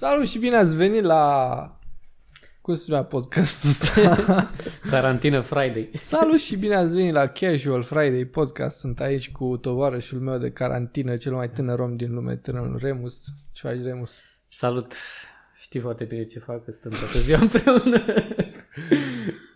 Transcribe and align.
Salut 0.00 0.28
și 0.28 0.38
bine 0.38 0.56
ați 0.56 0.76
venit 0.76 1.02
la... 1.02 1.78
Cum 2.60 2.74
se 2.74 2.84
numea 2.88 3.04
podcastul 3.04 3.70
ăsta? 3.70 4.52
Carantină 4.90 5.40
Friday. 5.40 5.90
Salut 5.92 6.38
și 6.38 6.56
bine 6.56 6.74
ați 6.74 6.94
venit 6.94 7.12
la 7.12 7.26
Casual 7.26 7.82
Friday 7.82 8.24
Podcast. 8.24 8.76
Sunt 8.76 9.00
aici 9.00 9.30
cu 9.30 9.56
tovarășul 9.56 10.20
meu 10.20 10.38
de 10.38 10.50
carantină, 10.50 11.16
cel 11.16 11.32
mai 11.32 11.50
tânăr 11.50 11.78
om 11.78 11.96
din 11.96 12.14
lume, 12.14 12.36
tânărul 12.36 12.78
Remus. 12.80 13.24
Ce 13.52 13.66
faci, 13.66 13.82
Remus? 13.82 14.18
Salut! 14.48 14.92
Știi 15.56 15.80
foarte 15.80 16.04
bine 16.04 16.24
ce 16.24 16.38
fac, 16.38 16.64
că 16.64 16.70
stăm 16.70 16.92
toată 16.92 17.18
ziua 17.18 17.38
împreună. 17.40 18.04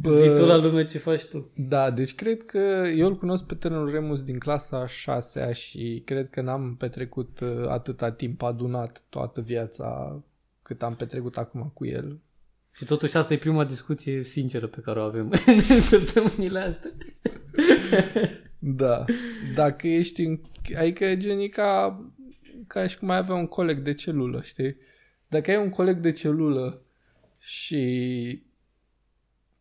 Bă, 0.00 0.20
Zi 0.20 0.40
tu 0.40 0.46
la 0.46 0.56
lume 0.56 0.84
ce 0.84 0.98
faci 0.98 1.24
tu. 1.24 1.50
Da, 1.54 1.90
deci 1.90 2.14
cred 2.14 2.44
că 2.44 2.58
eu 2.96 3.06
îl 3.06 3.16
cunosc 3.16 3.44
pe 3.44 3.54
tânărul 3.54 3.90
Remus 3.90 4.22
din 4.22 4.38
clasa 4.38 4.86
6 4.86 5.52
și 5.52 6.02
cred 6.04 6.30
că 6.30 6.40
n-am 6.40 6.76
petrecut 6.76 7.40
uh, 7.40 7.68
atâta 7.68 8.12
timp 8.12 8.42
adunat 8.42 9.02
toată 9.08 9.40
viața 9.40 10.20
cât 10.62 10.82
am 10.82 10.94
petrecut 10.94 11.36
acum 11.36 11.70
cu 11.74 11.86
el. 11.86 12.20
Și 12.72 12.84
totuși 12.84 13.16
asta 13.16 13.32
e 13.32 13.38
prima 13.38 13.64
discuție 13.64 14.22
sinceră 14.22 14.66
pe 14.66 14.80
care 14.80 15.00
o 15.00 15.02
avem 15.02 15.32
în 15.68 15.80
săptămânile 15.80 16.58
astea. 16.58 16.90
Da. 18.58 19.04
Dacă 19.54 19.88
ești 19.88 20.22
în... 20.22 20.40
Adică 20.76 21.14
gen 21.14 21.38
e 21.38 21.46
ca, 21.46 22.00
ca 22.66 22.86
și 22.86 22.98
cum 22.98 23.10
ai 23.10 23.16
avea 23.16 23.34
un 23.34 23.46
coleg 23.46 23.78
de 23.78 23.94
celulă, 23.94 24.42
știi? 24.42 24.76
Dacă 25.28 25.50
ai 25.50 25.56
un 25.56 25.68
coleg 25.68 25.96
de 25.96 26.12
celulă 26.12 26.82
și 27.38 28.42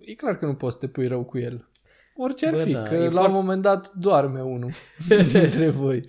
e 0.07 0.13
clar 0.13 0.37
că 0.37 0.45
nu 0.45 0.55
poți 0.55 0.73
să 0.73 0.79
te 0.79 0.87
pui 0.87 1.07
rău 1.07 1.23
cu 1.23 1.37
el. 1.37 1.67
Orice 2.15 2.47
ar 2.47 2.53
Bă, 2.53 2.61
fi, 2.63 2.71
da, 2.71 2.83
că 2.83 2.95
e 2.95 3.03
la 3.03 3.11
foarte- 3.11 3.29
un 3.29 3.35
moment 3.35 3.61
dat 3.61 3.93
doarme 3.93 4.41
unul 4.41 4.71
dintre 5.31 5.69
voi. 5.69 6.01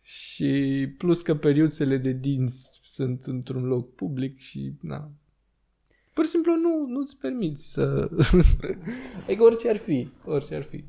Și 0.00 0.86
plus 0.98 1.22
că 1.22 1.34
periuțele 1.34 1.96
de 1.96 2.12
dinți 2.12 2.80
sunt 2.84 3.24
într-un 3.24 3.64
loc 3.64 3.94
public 3.94 4.38
și 4.38 4.72
na. 4.80 5.10
Pur 6.14 6.24
și 6.24 6.30
simplu 6.30 6.52
nu, 6.56 6.86
nu-ți 6.86 7.18
permiți 7.18 7.72
să... 7.72 8.10
adică 9.26 9.42
orice 9.42 9.68
ar 9.68 9.76
fi, 9.76 10.08
orice 10.24 10.54
ar 10.54 10.62
fi. 10.62 10.84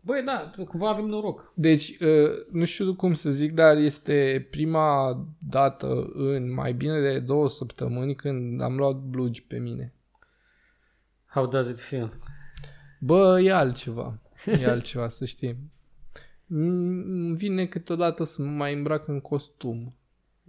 Băi, 0.00 0.22
da, 0.24 0.50
cumva 0.68 0.88
avem 0.88 1.04
noroc. 1.04 1.52
Deci, 1.54 1.98
uh, 2.00 2.30
nu 2.50 2.64
știu 2.64 2.94
cum 2.94 3.14
să 3.14 3.30
zic, 3.30 3.52
dar 3.52 3.76
este 3.76 4.46
prima 4.50 5.18
dată 5.38 6.10
în 6.14 6.52
mai 6.54 6.72
bine 6.72 7.00
de 7.00 7.18
două 7.18 7.48
săptămâni 7.48 8.14
când 8.14 8.60
am 8.60 8.76
luat 8.76 8.96
blugi 8.96 9.42
pe 9.42 9.58
mine. 9.58 9.94
How 11.32 11.46
does 11.46 11.68
it 11.70 11.78
feel? 11.80 12.12
Bă, 13.00 13.40
e 13.40 13.52
altceva. 13.52 14.18
E 14.46 14.66
altceva, 14.66 15.08
să 15.08 15.24
știi. 15.24 15.70
Îmi 16.48 17.36
vine 17.36 17.66
câteodată 17.66 18.24
să 18.24 18.42
mă 18.42 18.50
mai 18.50 18.74
îmbrac 18.74 19.08
în 19.08 19.20
costum. 19.20 19.94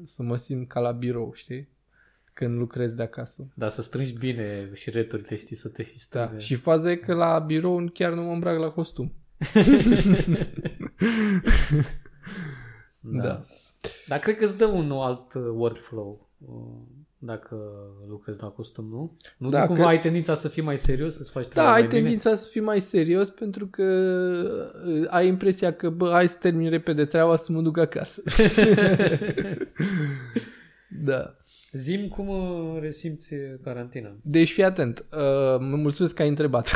Să 0.03 0.23
mă 0.23 0.35
simt 0.35 0.67
ca 0.67 0.79
la 0.79 0.91
birou, 0.91 1.31
știi? 1.33 1.69
Când 2.33 2.57
lucrez 2.57 2.93
de 2.93 3.03
acasă. 3.03 3.47
Da, 3.55 3.69
să 3.69 3.81
strângi 3.81 4.13
bine 4.13 4.69
și 4.73 4.89
returile, 4.89 5.37
știi, 5.37 5.55
să 5.55 5.69
te 5.69 5.83
și 5.83 5.93
Da. 5.93 5.97
strângă. 5.99 6.37
Și 6.37 6.55
faza 6.55 6.91
e 6.91 6.95
că 6.95 7.13
la 7.13 7.39
birou 7.39 7.89
chiar 7.93 8.13
nu 8.13 8.23
mă 8.23 8.31
îmbrac 8.31 8.57
la 8.59 8.69
costum. 8.69 9.13
Da. 12.99 13.45
Dar 14.07 14.19
cred 14.19 14.35
că 14.35 14.43
îți 14.45 14.57
dă 14.57 14.65
un 14.65 14.91
alt 14.91 15.33
uh, 15.33 15.43
workflow 15.53 16.29
uh, 16.37 17.02
dacă 17.25 17.55
lucrezi 18.07 18.41
la 18.41 18.47
costum, 18.47 18.87
nu? 18.89 19.17
Nu 19.37 19.49
Da, 19.49 19.59
da, 19.59 19.65
cumva 19.65 19.81
că- 19.81 19.87
ai 19.87 19.99
tendința 19.99 20.33
să 20.35 20.47
fii 20.47 20.63
mai 20.63 20.77
serios, 20.77 21.15
să-ți 21.15 21.31
faci 21.31 21.45
treaba 21.47 21.69
Da, 21.69 21.73
ai 21.75 21.79
mai 21.81 21.89
bine? 21.89 22.01
tendința 22.01 22.35
să 22.35 22.47
fii 22.51 22.61
mai 22.61 22.79
serios 22.79 23.29
pentru 23.29 23.67
că 23.67 23.83
uh, 24.87 25.05
ai 25.07 25.27
impresia 25.27 25.73
că, 25.73 25.89
bă, 25.89 26.09
hai 26.11 26.27
să 26.27 26.37
termin 26.39 26.69
repede 26.69 27.05
treaba 27.05 27.35
să 27.35 27.51
mă 27.51 27.61
duc 27.61 27.77
acasă. 27.77 28.21
da. 31.05 31.35
Zim 31.71 32.07
cum 32.07 32.27
uh, 32.27 32.77
resimți 32.81 33.33
carantina. 33.63 34.15
Deci 34.21 34.51
fii 34.51 34.63
atent. 34.63 35.05
Uh, 35.11 35.17
mă 35.59 35.75
mulțumesc 35.75 36.15
că 36.15 36.21
ai 36.21 36.27
întrebat. 36.27 36.71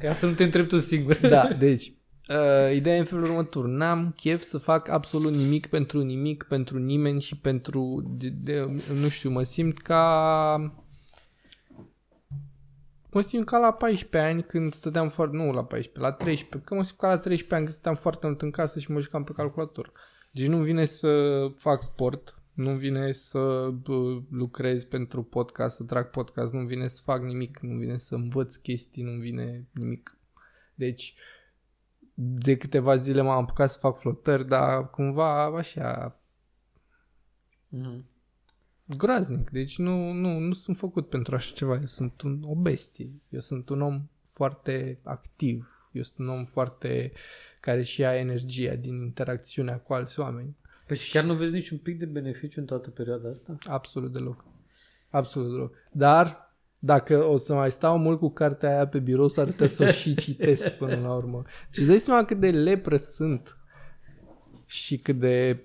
Ca 0.00 0.12
să 0.12 0.26
nu 0.26 0.32
te 0.32 0.44
întrebi 0.44 0.68
tu 0.68 0.78
singur. 0.78 1.16
da, 1.20 1.48
deci 1.58 1.92
uh, 2.28 2.74
ideea 2.74 2.96
e 2.96 2.98
în 2.98 3.04
felul 3.04 3.24
următor. 3.24 3.66
N-am 3.66 4.12
chef 4.16 4.42
să 4.42 4.58
fac 4.58 4.88
absolut 4.88 5.32
nimic 5.32 5.66
pentru 5.66 6.02
nimic, 6.02 6.42
pentru 6.42 6.78
nimeni 6.78 7.20
și 7.20 7.36
pentru... 7.36 8.02
De, 8.16 8.28
de, 8.28 8.76
nu 9.00 9.08
știu, 9.08 9.30
mă 9.30 9.42
simt 9.42 9.78
ca... 9.78 10.82
Mă 13.10 13.20
simt 13.20 13.46
ca 13.46 13.58
la 13.58 13.70
14 13.70 14.30
ani 14.30 14.42
când 14.42 14.72
stăteam 14.72 15.08
foarte... 15.08 15.36
Nu 15.36 15.52
la 15.52 15.64
14, 15.64 16.00
la 16.00 16.10
13. 16.10 16.68
Că 16.68 16.74
mă 16.74 16.82
simt 16.82 16.98
ca 16.98 17.08
la 17.08 17.18
13 17.18 17.54
ani 17.54 17.64
când 17.64 17.74
stăteam 17.74 17.94
foarte 17.94 18.26
mult 18.26 18.42
în 18.42 18.50
casă 18.50 18.78
și 18.78 18.90
mă 18.90 19.00
jucam 19.00 19.24
pe 19.24 19.32
calculator. 19.32 19.92
Deci 20.30 20.46
nu 20.46 20.62
vine 20.62 20.84
să 20.84 21.40
fac 21.54 21.82
sport, 21.82 22.40
nu 22.52 22.74
vine 22.74 23.12
să 23.12 23.68
bă, 23.82 24.20
lucrez 24.30 24.84
pentru 24.84 25.22
podcast, 25.22 25.76
să 25.76 25.84
trag 25.84 26.10
podcast, 26.10 26.52
nu 26.52 26.64
vine 26.64 26.88
să 26.88 27.00
fac 27.04 27.22
nimic, 27.22 27.58
nu 27.58 27.76
vine 27.76 27.96
să 27.96 28.14
învăț 28.14 28.56
chestii, 28.56 29.02
nu 29.02 29.20
vine 29.20 29.66
nimic. 29.72 30.18
Deci, 30.74 31.14
de 32.18 32.56
câteva 32.56 32.96
zile 32.96 33.22
m-am 33.22 33.42
apucat 33.42 33.70
să 33.70 33.78
fac 33.78 33.98
flotări, 33.98 34.48
dar 34.48 34.90
cumva 34.90 35.44
așa 35.44 36.20
Mhm. 37.68 38.04
groaznic. 38.84 39.50
Deci 39.50 39.78
nu, 39.78 40.12
nu, 40.12 40.38
nu 40.38 40.52
sunt 40.52 40.76
făcut 40.76 41.08
pentru 41.08 41.34
așa 41.34 41.54
ceva. 41.54 41.74
Eu 41.74 41.86
sunt 41.86 42.20
un, 42.20 42.42
o 42.44 42.54
bestie. 42.54 43.10
Eu 43.28 43.40
sunt 43.40 43.68
un 43.68 43.80
om 43.80 44.08
foarte 44.24 44.98
activ. 45.02 45.70
Eu 45.92 46.02
sunt 46.02 46.18
un 46.18 46.28
om 46.28 46.44
foarte 46.44 47.12
care 47.60 47.82
și 47.82 48.00
ia 48.00 48.14
energia 48.16 48.74
din 48.74 49.02
interacțiunea 49.02 49.78
cu 49.78 49.92
alți 49.94 50.20
oameni. 50.20 50.56
Păi 50.86 50.96
și 50.96 51.10
chiar 51.10 51.24
nu 51.24 51.34
vezi 51.34 51.52
niciun 51.54 51.78
pic 51.78 51.98
de 51.98 52.06
beneficiu 52.06 52.60
în 52.60 52.66
toată 52.66 52.90
perioada 52.90 53.28
asta? 53.28 53.56
Absolut 53.66 54.12
deloc. 54.12 54.44
Absolut 55.10 55.50
deloc. 55.50 55.74
Dar 55.92 56.45
dacă 56.78 57.24
o 57.24 57.36
să 57.36 57.54
mai 57.54 57.70
stau 57.70 57.98
mult 57.98 58.18
cu 58.18 58.30
cartea 58.30 58.68
aia 58.68 58.86
pe 58.86 58.98
birou, 58.98 59.28
s-ar 59.28 59.46
putea 59.46 59.66
să 59.66 59.82
o 59.82 59.86
și 59.86 60.14
citesc 60.14 60.70
până 60.70 61.00
la 61.00 61.14
urmă. 61.14 61.42
Și 61.70 61.78
îți 61.78 61.88
dai 61.88 61.98
seama 61.98 62.24
cât 62.24 62.40
de 62.40 62.50
lepră 62.50 62.96
sunt 62.96 63.56
și 64.66 64.98
cât 64.98 65.18
de 65.18 65.62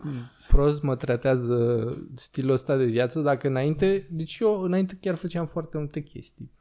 prost 0.47 0.81
mă 0.81 0.95
tratează 0.95 1.87
stilul 2.15 2.51
ăsta 2.51 2.77
de 2.77 2.85
viață, 2.85 3.19
dacă 3.19 3.47
înainte, 3.47 4.07
deci 4.11 4.37
eu 4.39 4.61
înainte 4.61 4.97
chiar 5.01 5.15
făceam 5.15 5.45
foarte 5.45 5.77
multe 5.77 6.01
chestii. 6.01 6.51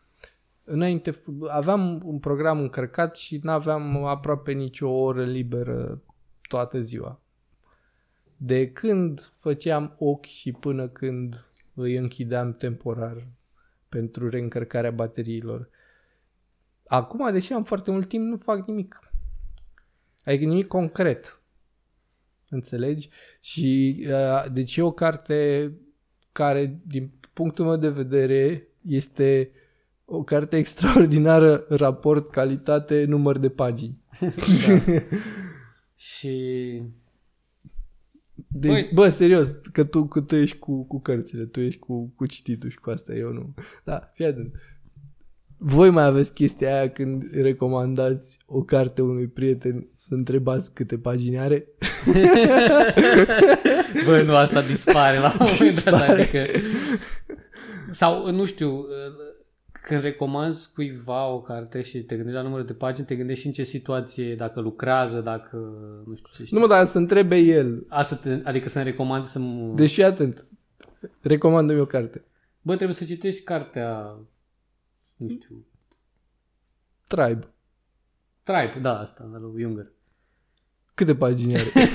Înainte 0.65 1.11
f- 1.11 1.49
aveam 1.49 2.03
un 2.05 2.19
program 2.19 2.61
încărcat 2.61 3.17
și 3.17 3.41
n-aveam 3.43 4.05
aproape 4.05 4.53
nicio 4.53 4.89
oră 4.89 5.25
liberă 5.25 6.03
toată 6.49 6.81
ziua. 6.81 7.21
De 8.37 8.71
când 8.71 9.31
făceam 9.35 9.95
ochi 9.99 10.25
și 10.25 10.53
până 10.53 10.89
când 10.89 11.45
îi 11.75 11.97
închideam 11.97 12.55
temporar 12.55 13.27
pentru 13.91 14.29
reîncărcarea 14.29 14.91
bateriilor. 14.91 15.69
Acum, 16.87 17.33
deși 17.33 17.53
am 17.53 17.65
foarte 17.65 17.91
mult 17.91 18.09
timp, 18.09 18.25
nu 18.25 18.37
fac 18.37 18.67
nimic. 18.67 19.01
Adică 20.25 20.45
nimic 20.45 20.67
concret. 20.67 21.43
Înțelegi? 22.49 23.09
Și 23.41 23.99
uh, 24.09 24.45
deci 24.53 24.77
e 24.77 24.83
o 24.83 24.91
carte 24.91 25.73
care, 26.33 26.81
din 26.87 27.13
punctul 27.33 27.65
meu 27.65 27.77
de 27.77 27.89
vedere, 27.89 28.69
este 28.83 29.51
o 30.05 30.23
carte 30.23 30.57
extraordinară 30.57 31.65
raport 31.69 32.29
calitate 32.31 33.05
număr 33.05 33.39
de 33.39 33.49
pagini. 33.49 33.99
Și 35.95 36.83
Deci, 38.53 38.73
Băi- 38.73 38.91
bă, 38.95 39.09
serios, 39.09 39.51
că 39.73 39.85
tu, 39.85 40.05
că 40.07 40.21
tu 40.21 40.35
ești 40.37 40.59
cu, 40.59 40.85
cu 40.87 41.01
cărțile, 41.01 41.45
tu 41.45 41.61
ești 41.61 41.79
cu, 41.79 42.13
cu 42.17 42.27
cititul 42.27 42.71
și 42.71 42.79
cu 42.79 42.91
asta, 42.91 43.15
eu 43.15 43.33
nu. 43.33 43.55
Da, 43.85 44.11
fii 44.15 44.25
atent. 44.27 44.55
Voi 45.63 45.91
mai 45.91 46.05
aveți 46.05 46.33
chestia 46.35 46.75
aia 46.77 46.91
când 46.91 47.23
recomandați 47.35 48.39
o 48.47 48.63
carte 48.63 49.03
unui 49.03 49.27
prieten 49.27 49.87
să 49.97 50.15
întrebați 50.15 50.73
câte 50.75 50.99
pagini 50.99 51.39
are? 51.39 51.67
Bă, 54.07 54.23
nu, 54.23 54.35
asta 54.37 54.63
dispare 54.63 55.19
la 55.19 55.37
un 55.41 55.47
moment 55.51 55.85
dat, 55.85 55.95
Dispare. 55.95 56.23
adică... 56.23 56.43
Sau, 57.91 58.31
nu 58.31 58.45
știu, 58.45 58.85
când 59.83 60.03
recomanzi 60.03 60.73
cuiva 60.73 61.27
o 61.27 61.41
carte 61.41 61.83
și 61.83 62.03
te 62.03 62.15
gândești 62.15 62.39
la 62.39 62.45
numărul 62.45 62.67
de 62.67 62.73
pagini, 62.73 63.07
te 63.07 63.17
gândești 63.17 63.41
și 63.41 63.47
în 63.47 63.53
ce 63.53 63.63
situație, 63.63 64.35
dacă 64.35 64.61
lucrează, 64.61 65.21
dacă, 65.21 65.57
nu 66.07 66.15
știu 66.15 66.29
ce 66.35 66.45
știi. 66.45 66.57
Nu 66.57 66.63
mă, 66.63 66.69
dar 66.69 66.87
să 66.87 66.99
întrebe 66.99 67.37
el. 67.37 67.87
Asta 67.89 68.17
te, 68.17 68.41
adică 68.45 68.69
să-mi 68.69 68.85
recomand 68.85 69.27
să 69.27 69.39
mă... 69.39 69.75
Deci 69.75 69.93
fii 69.93 70.05
atent. 70.05 70.47
Recomandă-mi 71.21 71.81
o 71.81 71.87
carte. 71.87 72.25
Bă, 72.63 72.75
trebuie 72.75 72.97
să 72.97 73.05
citești 73.05 73.43
cartea, 73.43 74.17
nu 75.17 75.29
știu, 75.29 75.65
Tribe. 77.07 77.49
Tribe, 78.43 78.79
da, 78.83 78.99
asta, 78.99 79.31
al 79.33 79.43
lui 79.43 79.63
Junger. 79.63 79.93
Câte 81.01 81.15
pagini 81.15 81.55
are? 81.55 81.73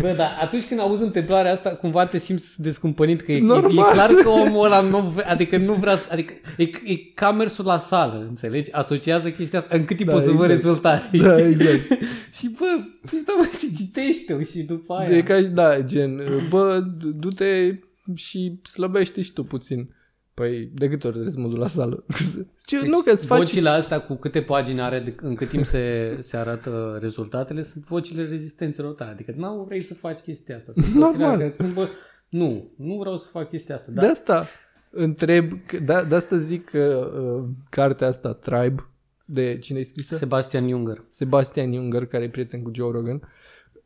Bă, 0.00 0.14
dar 0.16 0.38
atunci 0.40 0.64
când 0.64 0.80
auzi 0.80 1.02
întâmplarea 1.02 1.52
asta, 1.52 1.70
cumva 1.70 2.06
te 2.06 2.18
simți 2.18 2.62
descumpănit 2.62 3.20
că 3.20 3.32
e, 3.32 3.34
e, 3.34 3.38
e 3.38 3.42
Normal. 3.42 3.92
clar 3.92 4.10
că 4.10 4.28
omul 4.28 4.64
ăla 4.64 4.80
nu 4.80 4.98
vre, 5.00 5.28
adică 5.28 5.56
nu 5.56 5.72
vrea, 5.72 5.96
să- 5.96 6.06
adică 6.10 6.32
e, 6.56 6.62
e 6.62 6.96
ca 7.14 7.32
mersul 7.32 7.64
la 7.64 7.78
sală, 7.78 8.26
înțelegi? 8.28 8.72
Asociază 8.72 9.30
chestia 9.30 9.58
asta, 9.58 9.76
în 9.76 9.84
cât 9.84 9.96
timp 9.96 10.08
Da, 10.08 10.14
o 10.16 10.18
să 10.18 10.30
văd 10.30 10.50
exact. 10.50 10.64
rezultate. 10.64 11.16
da, 11.16 11.32
știi? 11.38 11.44
exact. 11.50 11.80
Și 12.38 12.48
bă, 12.58 12.66
păi 13.10 13.18
stai 13.18 13.34
mai 13.38 13.48
să 13.52 13.66
citește 13.76 14.44
și 14.50 14.58
după 14.62 14.94
aia. 14.94 15.16
E 15.16 15.22
ca, 15.22 15.40
da, 15.40 15.80
gen, 15.80 16.22
bă, 16.48 16.82
du-te 17.14 17.78
și 18.14 18.60
slăbește 18.62 19.22
și 19.22 19.32
tu 19.32 19.44
puțin. 19.44 19.94
Păi, 20.38 20.70
de 20.74 20.88
câte 20.88 21.06
ori 21.06 21.14
trebuie 21.14 21.34
să 21.34 21.40
mă 21.40 21.48
duc 21.48 21.58
la 21.58 21.68
sală? 21.68 22.04
Ce, 22.66 22.86
nu, 22.86 23.00
că 23.00 23.10
îți 23.10 23.26
faci... 23.26 23.38
Vocile 23.38 23.68
astea 23.68 24.00
cu 24.00 24.14
câte 24.14 24.42
pagini 24.42 24.80
are, 24.80 25.00
de, 25.00 25.14
în 25.20 25.34
cât 25.34 25.48
timp 25.48 25.64
se, 25.64 26.16
se 26.20 26.36
arată 26.36 26.98
rezultatele, 27.00 27.62
sunt 27.62 27.84
vocile 27.84 28.24
rezistențelor 28.24 28.92
tale. 28.92 29.10
Adică 29.10 29.34
nu 29.36 29.64
vrei 29.66 29.82
să 29.82 29.94
faci 29.94 30.18
chestia 30.18 30.56
asta. 30.56 30.72
Sunt 30.72 30.86
Normal. 30.86 31.10
vocile 31.10 31.28
care 31.32 31.44
îți 31.44 31.54
spun, 31.54 31.72
bă, 31.72 31.88
nu, 32.28 32.72
nu 32.76 32.96
vreau 32.98 33.16
să 33.16 33.28
fac 33.28 33.48
chestia 33.48 33.74
asta. 33.74 33.90
De 33.90 34.00
Dar 34.00 34.10
asta 34.10 34.48
întreb, 34.90 35.52
că- 35.66 35.78
de, 35.78 36.04
de 36.08 36.14
asta 36.14 36.36
zic 36.36 36.64
că 36.64 37.10
uh, 37.22 37.48
cartea 37.70 38.06
asta, 38.06 38.32
Tribe, 38.32 38.90
de 39.24 39.58
cine 39.58 39.78
ai 39.78 39.84
scrisă? 39.84 40.14
Sebastian 40.14 40.68
Junger. 40.68 41.04
Sebastian 41.08 41.72
Junger, 41.72 42.06
care 42.06 42.24
e 42.24 42.30
prieten 42.30 42.62
cu 42.62 42.70
Joe 42.74 42.90
Rogan. 42.90 43.20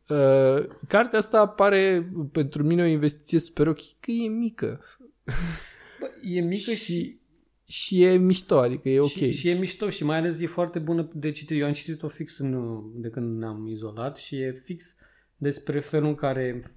Uh, 0.07 0.65
cartea 0.87 1.19
asta 1.19 1.47
pare 1.47 2.11
pentru 2.31 2.63
mine 2.63 2.83
o 2.83 2.85
investiție 2.85 3.39
super 3.39 3.67
ok, 3.67 3.79
că 3.99 4.11
e 4.11 4.27
mică 4.27 4.79
Bă, 6.03 6.27
e 6.29 6.41
mică 6.41 6.71
și, 6.71 6.83
și, 6.83 7.19
și 7.65 8.03
e 8.03 8.17
mișto, 8.17 8.57
adică 8.57 8.89
e 8.89 8.99
ok. 8.99 9.09
și, 9.09 9.31
și 9.31 9.49
e 9.49 9.53
mișto 9.53 9.89
și 9.89 10.03
mai 10.03 10.17
ales 10.17 10.41
e 10.41 10.47
foarte 10.47 10.79
bună 10.79 11.09
de 11.13 11.31
citit. 11.31 11.59
Eu 11.59 11.65
am 11.65 11.73
citit-o 11.73 12.07
fix 12.07 12.37
în, 12.37 12.81
de 13.01 13.09
când 13.09 13.39
ne-am 13.41 13.67
izolat 13.67 14.17
și 14.17 14.35
e 14.35 14.61
fix 14.63 14.95
despre 15.37 15.79
felul 15.79 16.07
în 16.07 16.15
care 16.15 16.73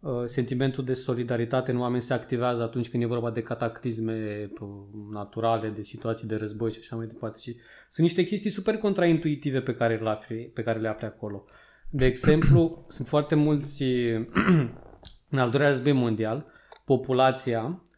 uh, 0.00 0.22
sentimentul 0.24 0.84
de 0.84 0.94
solidaritate 0.94 1.70
în 1.70 1.80
oameni 1.80 2.02
se 2.02 2.12
activează 2.12 2.62
atunci 2.62 2.88
când 2.88 3.02
e 3.02 3.06
vorba 3.06 3.30
de 3.30 3.42
cataclisme 3.42 4.50
uh, 4.60 4.68
naturale, 5.12 5.68
de 5.68 5.82
situații 5.82 6.26
de 6.26 6.36
război 6.36 6.72
și 6.72 6.78
așa 6.80 6.96
mai 6.96 7.06
departe. 7.06 7.38
Și 7.40 7.56
sunt 7.88 8.06
niște 8.06 8.24
chestii 8.24 8.50
super 8.50 8.76
contraintuitive 8.76 9.60
pe 9.60 9.74
care 9.74 9.96
le 9.96 10.08
afli, 10.08 10.50
pe 10.54 10.62
care 10.62 10.78
le 10.78 10.88
afli 10.88 11.06
acolo. 11.06 11.44
De 11.90 12.06
exemplu, 12.06 12.84
sunt 12.88 13.08
foarte 13.08 13.34
mulți 13.34 13.82
în 15.32 15.38
al 15.38 15.50
doilea 15.50 15.68
război 15.68 15.92
mondial, 15.92 16.46
populația 16.84 17.62
uh, 17.64 17.88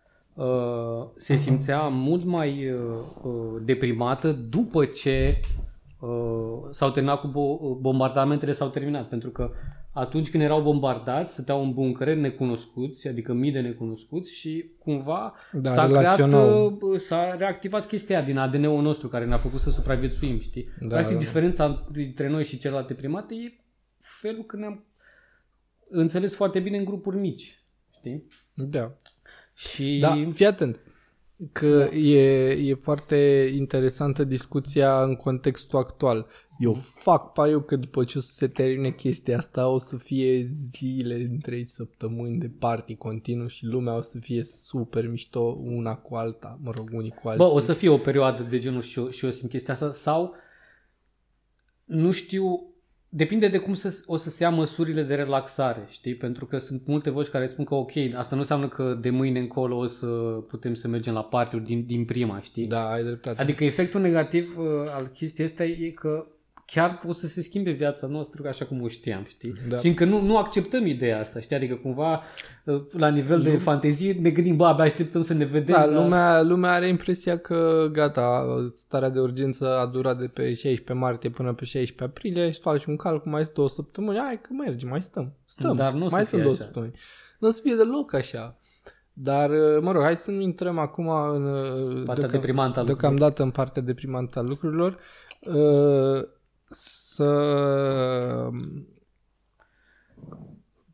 se 1.17 1.37
simțea 1.37 1.81
mult 1.89 2.25
mai 2.25 2.71
uh, 2.73 2.81
uh, 3.23 3.63
deprimată 3.65 4.33
după 4.33 4.85
ce 4.85 5.41
uh, 6.01 6.09
s-au 6.71 6.91
terminat 6.91 7.21
cu 7.21 7.27
bo- 7.29 7.81
bombardamentele 7.81 8.53
s-au 8.53 8.69
terminat, 8.69 9.09
pentru 9.09 9.31
că 9.31 9.51
atunci 9.95 10.31
când 10.31 10.43
erau 10.43 10.63
bombardați, 10.63 11.33
stăteau 11.33 11.63
în 11.63 11.73
buncăre 11.73 12.15
necunoscuți, 12.15 13.09
adică 13.09 13.33
mii 13.33 13.53
de 13.53 13.61
necunoscuți 13.61 14.35
și 14.35 14.71
cumva 14.79 15.35
Da, 15.53 15.71
s-a, 15.71 15.87
creat, 15.87 16.03
relaționau. 16.03 16.79
uh, 16.81 16.99
s-a 16.99 17.35
reactivat 17.39 17.87
chestia 17.87 18.17
aia 18.17 18.27
din 18.27 18.39
ADN-ul 18.39 18.83
nostru 18.83 19.09
care 19.09 19.25
ne-a 19.27 19.37
făcut 19.39 19.61
să 19.61 19.71
supraviețuim, 19.71 20.41
știi? 20.41 20.69
Da, 20.81 20.87
Practic 20.87 21.13
da. 21.13 21.19
diferența 21.19 21.87
dintre 21.91 22.29
noi 22.29 22.45
și 22.45 22.59
celelalte 22.59 22.95
primate 22.95 23.35
e 23.35 23.61
felul 23.99 24.45
că 24.45 24.57
ne-am 24.57 24.85
înțeles 25.89 26.35
foarte 26.35 26.61
bine 26.61 26.77
în 26.79 26.85
grupuri 26.85 27.17
mici, 27.17 27.63
știi? 27.91 28.27
Da. 28.55 28.93
Și 29.55 29.99
Da, 30.01 30.29
fii 30.33 30.47
atent. 30.47 30.81
Că 31.53 31.79
da. 31.79 31.97
e, 31.97 32.49
e 32.51 32.75
foarte 32.75 33.51
interesantă 33.57 34.25
discuția 34.25 35.03
în 35.03 35.17
contextul 35.17 35.79
actual. 35.79 36.27
Eu 36.59 36.75
fac 36.75 37.33
pariu 37.33 37.61
că 37.61 37.77
după 37.77 38.05
ce 38.05 38.19
o 38.19 38.21
să 38.21 38.33
se 38.33 38.49
termine 38.49 38.91
chestia 38.91 39.39
asta 39.39 39.69
o 39.69 39.79
să 39.79 39.97
fie 39.97 40.43
zile 40.71 41.15
între 41.15 41.65
săptămâni 41.65 42.39
de 42.39 42.51
party 42.59 42.97
continuu 42.97 43.47
și 43.47 43.65
lumea 43.65 43.97
o 43.97 44.01
să 44.01 44.19
fie 44.19 44.45
super 44.45 45.09
mișto 45.09 45.41
una 45.63 45.95
cu 45.95 46.15
alta, 46.15 46.59
mă 46.63 46.73
rog, 46.77 46.89
unii 46.93 47.11
cu 47.11 47.29
alții. 47.29 47.47
Bă, 47.47 47.53
o 47.53 47.59
să 47.59 47.73
fie 47.73 47.89
o 47.89 47.99
perioadă 47.99 48.43
de 48.43 48.59
genul 48.59 48.81
și 48.81 48.99
eu, 48.99 49.09
și 49.09 49.25
eu 49.25 49.31
simt 49.31 49.51
chestia 49.51 49.75
asta 49.75 49.93
sau 49.93 50.35
nu 51.85 52.11
știu, 52.11 52.72
depinde 53.15 53.49
de 53.49 53.59
cum 53.59 53.75
să, 53.75 54.03
o 54.07 54.17
să 54.17 54.31
se 54.31 54.43
ia 54.43 54.51
măsurile 54.51 55.03
de 55.03 55.15
relaxare, 55.15 55.87
știi? 55.89 56.15
Pentru 56.15 56.47
că 56.47 56.59
sunt 56.59 56.87
multe 56.87 57.11
voci 57.11 57.27
care 57.27 57.47
spun 57.47 57.65
că 57.65 57.75
ok, 57.75 57.91
asta 58.17 58.35
nu 58.35 58.41
înseamnă 58.41 58.69
că 58.69 58.99
de 59.01 59.11
mâine 59.11 59.39
încolo 59.39 59.77
o 59.77 59.87
să 59.87 60.07
putem 60.49 60.75
să 60.75 60.89
mergem 60.89 61.15
la 61.15 61.25
party 61.25 61.61
din, 61.61 61.85
din 61.87 62.05
prima, 62.05 62.41
știi? 62.41 62.67
Da, 62.67 62.91
ai 62.91 63.03
dreptate. 63.03 63.41
Adică 63.41 63.65
efectul 63.65 64.01
negativ 64.01 64.59
uh, 64.59 64.65
al 64.95 65.07
chestiei 65.07 65.47
astea 65.47 65.67
e 65.67 65.89
că 65.89 66.27
chiar 66.75 66.99
o 67.07 67.13
să 67.13 67.27
se 67.27 67.43
schimbe 67.43 67.71
viața 67.71 68.07
noastră 68.07 68.49
așa 68.49 68.65
cum 68.65 68.83
o 68.83 68.89
știam, 68.89 69.25
știi? 69.25 69.53
Da. 69.69 69.79
Și 69.79 69.87
încă 69.89 70.05
nu, 70.05 70.21
nu 70.21 70.37
acceptăm 70.39 70.87
ideea 70.87 71.21
asta, 71.21 71.41
știi? 71.41 71.57
Adică 71.57 71.75
cumva 71.75 72.23
uh, 72.65 72.83
la 72.93 73.09
nivel 73.09 73.43
de 73.43 73.57
fantezie 73.59 74.13
ne 74.13 74.31
gândim, 74.31 74.57
bă, 74.57 74.67
abia 74.67 74.85
așteptăm 74.85 75.23
să 75.23 75.35
ne 75.35 75.45
vedem. 75.45 75.75
Da, 75.75 75.85
la- 75.85 76.03
lumea, 76.03 76.43
lumea 76.43 76.73
are 76.73 76.89
impresia 76.89 77.39
că 77.39 77.89
gata, 77.93 78.47
starea 78.75 79.09
de 79.09 79.21
urgență 79.21 79.79
a 79.79 79.87
durat 79.87 80.19
de 80.19 80.27
pe 80.27 80.43
16 80.43 80.93
martie 80.93 81.31
până 81.31 81.53
pe 81.55 81.65
16 81.65 82.05
aprilie 82.05 82.51
și 82.51 82.61
faci 82.61 82.85
un 82.85 82.97
calcul, 82.97 83.31
mai 83.31 83.43
sunt 83.43 83.55
două 83.55 83.69
săptămâni, 83.69 84.19
hai 84.19 84.41
că 84.41 84.49
merge, 84.53 84.87
mai 84.87 85.03
stăm, 85.03 85.33
stăm, 85.47 85.77
Dar 85.77 85.93
nu 85.93 86.05
o 86.05 86.09
să 86.09 86.15
mai 86.15 86.25
fie 86.25 86.31
sunt 86.31 86.43
două 86.43 86.55
așa. 86.55 86.63
săptămâni. 86.65 86.93
Nu 87.39 87.49
o 87.49 87.51
să 87.51 87.61
fie 87.63 87.75
deloc 87.75 88.15
așa. 88.15 88.57
Dar, 89.13 89.51
mă 89.81 89.93
rog, 89.93 90.03
hai 90.03 90.17
să 90.17 90.31
nu 90.31 90.41
intrăm 90.41 90.79
acum 90.79 91.09
în... 91.09 91.43
Partea 92.05 92.25
deocam- 92.27 92.31
deprimantă 92.31 92.81
a 92.81 92.85
Deocamdată 92.85 93.43
în 93.43 93.51
partea 93.51 93.83
deprimantă 93.83 94.39
a 94.39 94.43
lucrurilor. 94.43 94.99
Uh, 95.55 96.23
Să... 96.75 97.31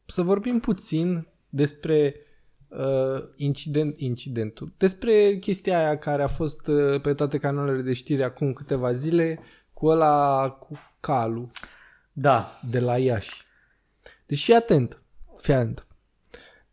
Să 0.06 0.22
vorbim 0.22 0.60
puțin 0.60 1.28
despre 1.48 2.14
uh, 2.68 3.22
incident, 3.36 4.00
incidentul. 4.00 4.72
Despre 4.76 5.36
chestia 5.36 5.78
aia 5.78 5.98
care 5.98 6.22
a 6.22 6.26
fost 6.28 6.66
uh, 6.66 7.00
pe 7.00 7.14
toate 7.14 7.38
canalele 7.38 7.82
de 7.82 7.92
știri 7.92 8.24
acum 8.24 8.52
câteva 8.52 8.92
zile 8.92 9.40
cu 9.72 9.86
ăla 9.86 10.50
cu 10.50 10.78
calul 11.00 11.50
Da, 12.12 12.48
de 12.70 12.80
la 12.80 12.98
Iași. 12.98 13.42
Deci 14.26 14.44
fii 14.44 14.54
atent, 14.54 15.02
fii 15.36 15.54
atent. 15.54 15.87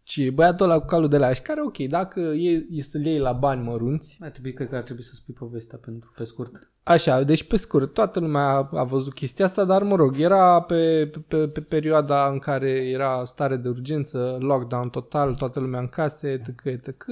Și 0.07 0.29
băiatul 0.29 0.65
ăla 0.69 0.79
cu 0.79 0.85
calul 0.85 1.09
de 1.09 1.17
la 1.17 1.27
Iași, 1.27 1.41
care 1.41 1.61
ok, 1.61 1.77
dacă 1.77 2.19
e, 2.19 2.65
e 2.69 2.81
să-l 2.81 3.05
iei 3.05 3.19
la 3.19 3.31
bani 3.31 3.63
mărunți, 3.63 4.17
ar 4.19 4.29
trebui, 4.29 4.53
cred 4.53 4.69
că 4.69 4.75
ar 4.75 4.83
trebui 4.83 5.03
să 5.03 5.13
spui 5.13 5.33
povestea 5.33 5.77
pentru, 5.77 6.11
pe 6.15 6.23
scurt. 6.23 6.71
Așa, 6.83 7.23
deci 7.23 7.43
pe 7.43 7.57
scurt, 7.57 7.93
toată 7.93 8.19
lumea 8.19 8.47
a, 8.47 8.69
a 8.73 8.83
văzut 8.83 9.13
chestia 9.13 9.45
asta, 9.45 9.63
dar 9.63 9.83
mă 9.83 9.95
rog, 9.95 10.19
era 10.19 10.61
pe, 10.61 11.11
pe, 11.27 11.47
pe 11.47 11.61
perioada 11.61 12.27
în 12.27 12.39
care 12.39 12.69
era 12.69 13.25
stare 13.25 13.55
de 13.55 13.69
urgență, 13.69 14.37
lockdown 14.39 14.89
total, 14.89 15.33
toată 15.33 15.59
lumea 15.59 15.79
în 15.79 15.87
case, 15.87 16.31
etc., 16.31 16.63
etc. 16.63 17.05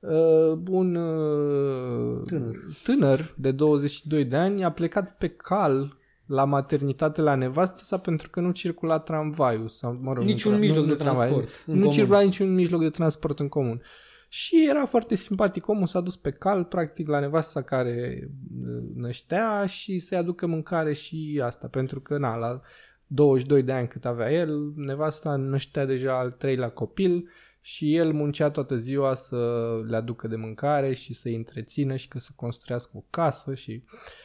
Uh, 0.00 0.58
un 0.68 0.94
uh, 0.94 2.22
Tânăr. 2.26 2.56
tânăr 2.82 3.34
de 3.36 3.50
22 3.50 4.24
de 4.24 4.36
ani 4.36 4.64
a 4.64 4.70
plecat 4.70 5.16
pe 5.18 5.28
cal 5.28 5.96
la 6.26 6.44
maternitate 6.44 7.20
la 7.20 7.34
nevastă 7.34 7.78
sa 7.82 7.98
pentru 7.98 8.30
că 8.30 8.40
nu 8.40 8.50
circula 8.50 8.98
tramvaiul 8.98 9.68
sau, 9.68 9.98
mă 10.00 10.12
rog, 10.12 10.24
Niciun 10.24 10.52
nu- 10.52 10.58
mijloc 10.58 10.78
nu, 10.78 10.84
de 10.84 10.90
nu 10.90 10.96
tramvai, 10.98 11.26
transport 11.28 11.62
în 11.66 11.74
Nu 11.74 11.80
comun. 11.80 11.94
circula 11.96 12.20
niciun 12.20 12.54
mijloc 12.54 12.80
de 12.80 12.90
transport 12.90 13.38
în 13.40 13.48
comun. 13.48 13.82
Și 14.28 14.66
era 14.68 14.84
foarte 14.84 15.14
simpatic 15.14 15.68
omul, 15.68 15.86
s-a 15.86 16.00
dus 16.00 16.16
pe 16.16 16.30
cal, 16.30 16.64
practic, 16.64 17.08
la 17.08 17.18
nevasta 17.18 17.62
care 17.62 18.28
uh, 18.62 18.82
năștea 18.94 19.66
și 19.66 19.98
să-i 19.98 20.18
aducă 20.18 20.46
mâncare 20.46 20.92
și 20.92 21.40
asta, 21.44 21.66
pentru 21.68 22.00
că, 22.00 22.18
na, 22.18 22.36
la 22.36 22.60
22 23.06 23.62
de 23.62 23.72
ani 23.72 23.88
cât 23.88 24.04
avea 24.04 24.32
el, 24.32 24.72
nevasta 24.76 25.36
năștea 25.36 25.84
deja 25.84 26.18
al 26.18 26.30
treilea 26.30 26.70
copil 26.70 27.28
și 27.60 27.94
el 27.94 28.12
muncea 28.12 28.50
toată 28.50 28.76
ziua 28.76 29.14
să 29.14 29.68
le 29.86 29.96
aducă 29.96 30.28
de 30.28 30.36
mâncare 30.36 30.92
și 30.94 31.14
să-i 31.14 31.34
întrețină 31.34 31.96
și 31.96 32.08
că 32.08 32.18
să 32.18 32.30
construiască 32.36 32.90
o 32.94 33.04
casă 33.10 33.54
și 33.54 33.82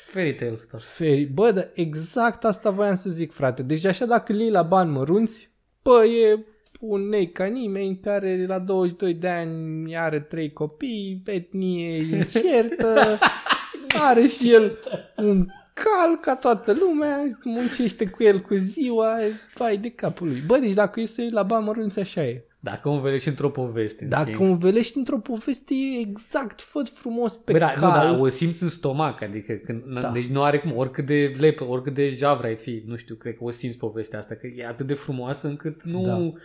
Fairy 0.09 0.35
tale 0.35 0.55
stuff. 0.55 0.95
feri. 0.95 1.25
Bă, 1.25 1.51
dar 1.51 1.71
exact 1.73 2.45
asta 2.45 2.69
voiam 2.69 2.95
să 2.95 3.09
zic, 3.09 3.31
frate. 3.31 3.61
Deci 3.61 3.85
așa 3.85 4.05
dacă 4.05 4.31
îl 4.31 4.39
iei 4.39 4.49
la 4.49 4.61
bani 4.61 4.91
mărunți, 4.91 5.49
bă, 5.83 6.05
e 6.05 6.45
un 6.79 7.07
nei 7.07 7.31
ca 7.31 7.45
nimeni 7.45 7.99
care 7.99 8.45
la 8.47 8.59
22 8.59 9.13
de 9.13 9.27
ani 9.27 9.97
are 9.97 10.19
trei 10.19 10.53
copii, 10.53 11.21
etnie 11.25 11.95
incertă, 11.97 13.19
are 14.09 14.27
și 14.27 14.53
el 14.53 14.79
un 15.17 15.47
cal 15.73 16.15
ca 16.21 16.35
toată 16.35 16.73
lumea, 16.73 17.39
muncește 17.43 18.09
cu 18.09 18.23
el 18.23 18.39
cu 18.39 18.55
ziua, 18.55 19.17
vai 19.53 19.77
de 19.77 19.89
capul 19.89 20.27
lui. 20.27 20.43
Bă, 20.45 20.57
deci 20.57 20.73
dacă 20.73 20.99
e 20.99 21.05
să 21.05 21.21
iei 21.21 21.31
la 21.31 21.43
bani 21.43 21.65
mărunți, 21.65 21.99
așa 21.99 22.23
e. 22.23 22.48
Dacă 22.61 22.89
o 22.89 22.99
velești 22.99 23.27
într-o 23.27 23.49
poveste. 23.49 24.03
în 24.03 24.09
Dacă 24.09 24.29
schimb. 24.33 24.49
învelești 24.49 24.97
într-o 24.97 25.17
poveste, 25.17 25.73
e 25.73 25.99
exact, 26.09 26.61
fă 26.61 26.81
frumos 26.93 27.35
pe 27.35 27.51
Bă, 27.51 27.57
da, 27.57 27.71
cal. 27.73 28.07
nu, 28.07 28.13
da, 28.15 28.21
o 28.21 28.29
simți 28.29 28.63
în 28.63 28.69
stomac, 28.69 29.21
adică 29.21 29.53
când, 29.53 29.83
da. 30.01 30.09
deci 30.11 30.27
nu 30.27 30.43
are 30.43 30.57
cum, 30.59 30.75
oricât 30.77 31.05
de 31.05 31.35
lepă, 31.37 31.63
oricât 31.63 31.93
de 31.93 32.09
javra 32.09 32.47
ai 32.47 32.55
fi, 32.55 32.83
nu 32.85 32.95
știu, 32.95 33.15
cred 33.15 33.37
că 33.37 33.43
o 33.43 33.51
simți 33.51 33.77
povestea 33.77 34.19
asta, 34.19 34.35
că 34.35 34.47
e 34.47 34.65
atât 34.67 34.87
de 34.87 34.93
frumoasă 34.93 35.47
încât 35.47 35.83
nu, 35.83 36.01
Da. 36.05 36.17
nu, 36.17 36.35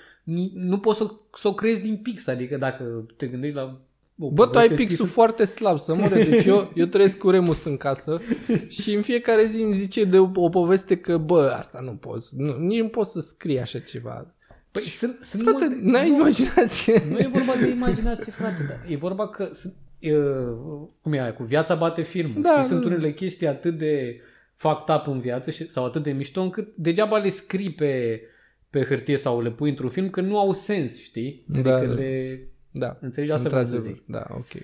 nu 0.55 0.79
poți 0.79 0.99
să, 0.99 1.11
să 1.33 1.49
o 1.49 1.55
crezi 1.55 1.81
din 1.81 1.97
pix, 1.97 2.27
adică 2.27 2.57
dacă 2.57 3.07
te 3.17 3.27
gândești 3.27 3.57
la 3.57 3.81
o 4.19 4.31
Bă, 4.31 4.43
tu 4.47 4.59
ai 4.59 4.65
poveste 4.65 4.75
pixul 4.75 4.97
scrisă- 4.97 5.13
foarte 5.13 5.45
slab 5.45 5.79
să 5.79 5.95
mure, 5.95 6.25
deci 6.25 6.45
eu, 6.45 6.73
eu 6.75 6.87
trăiesc 6.87 7.19
cu 7.19 7.31
Remus 7.31 7.65
în 7.65 7.77
casă 7.77 8.21
și 8.81 8.95
în 8.95 9.03
fiecare 9.03 9.45
zi 9.45 9.63
îmi 9.63 9.75
zice 9.75 10.05
de 10.05 10.19
o, 10.19 10.31
o 10.35 10.49
poveste 10.49 10.97
că, 10.97 11.19
bă, 11.19 11.55
asta 11.59 11.81
nu 11.81 11.91
poți, 11.93 12.35
nu, 12.37 12.57
nici 12.59 12.81
nu 12.81 12.89
poți 12.89 13.13
să 13.13 13.21
scrii 13.21 13.61
așa 13.61 13.79
ceva. 13.79 14.34
Păi 14.75 14.83
sunt, 14.83 15.19
sunt 15.23 15.43
Frate, 15.43 15.67
multe... 15.69 15.79
n-ai 15.83 16.09
nu, 16.09 16.17
imaginație. 16.17 17.03
nu 17.11 17.19
e 17.19 17.29
vorba 17.33 17.53
de 17.61 17.69
imaginație, 17.69 18.33
frate, 18.33 18.63
dar 18.69 18.85
e 18.89 18.97
vorba 18.97 19.29
că 19.29 19.49
sunt, 19.53 19.75
uh, 20.01 20.89
cum 21.01 21.13
e 21.13 21.21
aia, 21.21 21.35
cu 21.35 21.43
viața 21.43 21.75
bate 21.75 22.03
filmul. 22.03 22.43
Da, 22.43 22.49
Da, 22.49 22.55
da, 22.55 22.63
știi? 22.63 22.73
Sunt 22.75 22.81
da. 22.81 22.95
unele 22.95 23.13
chestii 23.13 23.47
atât 23.47 23.79
de 23.79 24.21
fucked 24.55 24.95
up 24.97 25.07
în 25.07 25.21
viață 25.21 25.51
și, 25.51 25.69
sau 25.71 25.85
atât 25.85 26.03
de 26.03 26.13
mișto 26.13 26.43
încât 26.43 26.77
degeaba 26.77 27.19
le 27.19 27.29
scrii 27.29 27.73
pe, 27.73 28.23
pe 28.71 28.85
hârtie 28.85 29.17
sau 29.17 29.41
le 29.41 29.51
pui 29.51 29.69
într-un 29.71 29.89
film 29.89 30.11
că 30.11 30.21
nu 30.21 30.39
au 30.39 30.53
sens, 30.53 31.03
știi? 31.03 31.45
Adică 31.53 31.69
Da, 31.71 31.85
da. 31.85 31.93
le... 31.93 32.41
Da, 32.71 32.99
Înțelegi? 33.01 33.33
Asta 33.33 33.49
vreau 33.49 33.65
să 33.65 33.71
într-adevăr. 33.75 34.03
zic. 34.05 34.11
Da, 34.13 34.27
ok. 34.31 34.63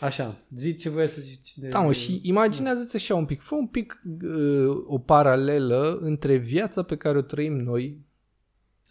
Așa, 0.00 0.38
zi 0.54 0.76
ce 0.76 0.88
voiai 0.88 1.08
să 1.08 1.20
zici. 1.20 1.58
De, 1.58 1.68
Da, 1.68 1.80
mă, 1.80 1.92
și 1.92 2.20
imaginează-ți 2.22 2.96
așa 2.96 3.14
un 3.14 3.24
pic, 3.24 3.40
fă 3.40 3.54
un 3.54 3.66
pic 3.66 4.02
uh, 4.22 4.84
o 4.86 4.98
paralelă 4.98 5.98
între 6.00 6.36
viața 6.36 6.82
pe 6.82 6.96
care 6.96 7.18
o 7.18 7.22
trăim 7.22 7.56
noi 7.56 8.02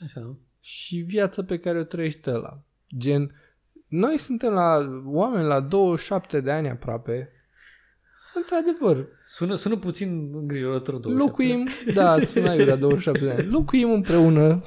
Așa. 0.04 0.38
Și 0.66 0.98
viața 0.98 1.44
pe 1.44 1.60
care 1.60 1.80
o 1.80 1.84
trăiește 1.84 2.32
ăla. 2.32 2.64
Gen, 2.98 3.36
noi 3.88 4.18
suntem 4.18 4.54
la 4.54 4.78
oameni 5.06 5.48
la 5.48 5.60
27 5.60 6.40
de 6.40 6.52
ani 6.52 6.70
aproape. 6.70 7.32
Într-adevăr, 8.34 9.08
Sună, 9.22 9.56
sună 9.56 9.78
puțin 9.78 10.36
îngrijorător. 10.36 10.96
27. 10.96 11.24
locuim, 11.24 11.68
da, 11.94 12.20
sună 12.20 12.54
eu 12.54 12.66
la 12.66 12.76
27 12.76 13.26
de 13.26 13.32
ani, 13.32 13.52
locuim 13.52 13.92
împreună, 13.92 14.62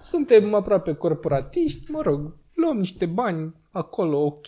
suntem 0.00 0.54
aproape 0.54 0.94
corporatiști, 0.94 1.90
mă 1.90 2.02
rog, 2.02 2.36
luăm 2.52 2.78
niște 2.78 3.06
bani 3.06 3.54
acolo, 3.70 4.18
ok, 4.18 4.46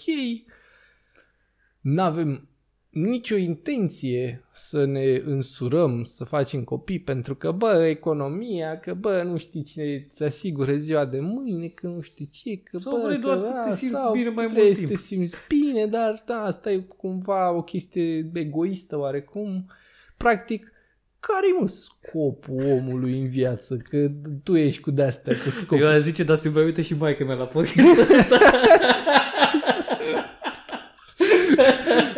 n-avem 1.80 2.48
nicio 2.96 3.36
intenție 3.36 4.44
să 4.52 4.84
ne 4.84 5.22
însurăm, 5.24 6.04
să 6.04 6.24
facem 6.24 6.64
copii, 6.64 7.00
pentru 7.00 7.34
că, 7.34 7.50
bă, 7.50 7.86
economia, 7.88 8.78
că, 8.78 8.94
bă, 8.94 9.22
nu 9.22 9.36
știi 9.36 9.62
cine 9.62 10.06
îți 10.10 10.22
asigură 10.22 10.76
ziua 10.76 11.04
de 11.04 11.20
mâine, 11.20 11.66
că 11.66 11.86
nu 11.86 12.00
știu 12.00 12.26
ce, 12.30 12.56
că, 12.56 12.78
Sau 12.78 12.96
bă, 12.96 13.06
vrei 13.06 13.18
doar 13.18 13.36
că, 13.36 13.44
să 13.44 13.50
te 13.62 13.68
a, 13.68 13.70
simți 13.70 13.98
sau 13.98 14.12
bine 14.12 14.28
mai 14.28 14.46
vrei 14.46 14.62
mult 14.64 14.74
să 14.74 14.80
te 14.80 14.86
timp. 14.86 14.98
simți 14.98 15.36
bine, 15.48 15.86
dar, 15.86 16.22
da, 16.26 16.42
asta 16.42 16.70
e 16.70 16.78
cumva 16.78 17.50
o 17.50 17.62
chestie 17.62 18.30
egoistă, 18.34 18.98
oarecum. 18.98 19.70
Practic, 20.16 20.72
care 21.20 21.46
e, 21.56 21.60
mă, 21.60 21.68
scopul 21.68 22.64
omului 22.70 23.18
în 23.20 23.28
viață? 23.28 23.76
Că 23.76 24.10
tu 24.42 24.56
ești 24.56 24.80
cu 24.80 24.90
de-astea, 24.90 25.34
cu 25.44 25.50
scopul. 25.50 25.84
Eu 25.84 25.88
aș 25.88 26.00
zice, 26.00 26.24
dar 26.24 26.36
să-mi 26.36 26.54
mai 26.54 26.64
uite 26.64 26.82
și 26.82 26.94
maică 26.94 27.24
mea 27.24 27.34
la 27.34 27.46
podcast. 27.46 28.00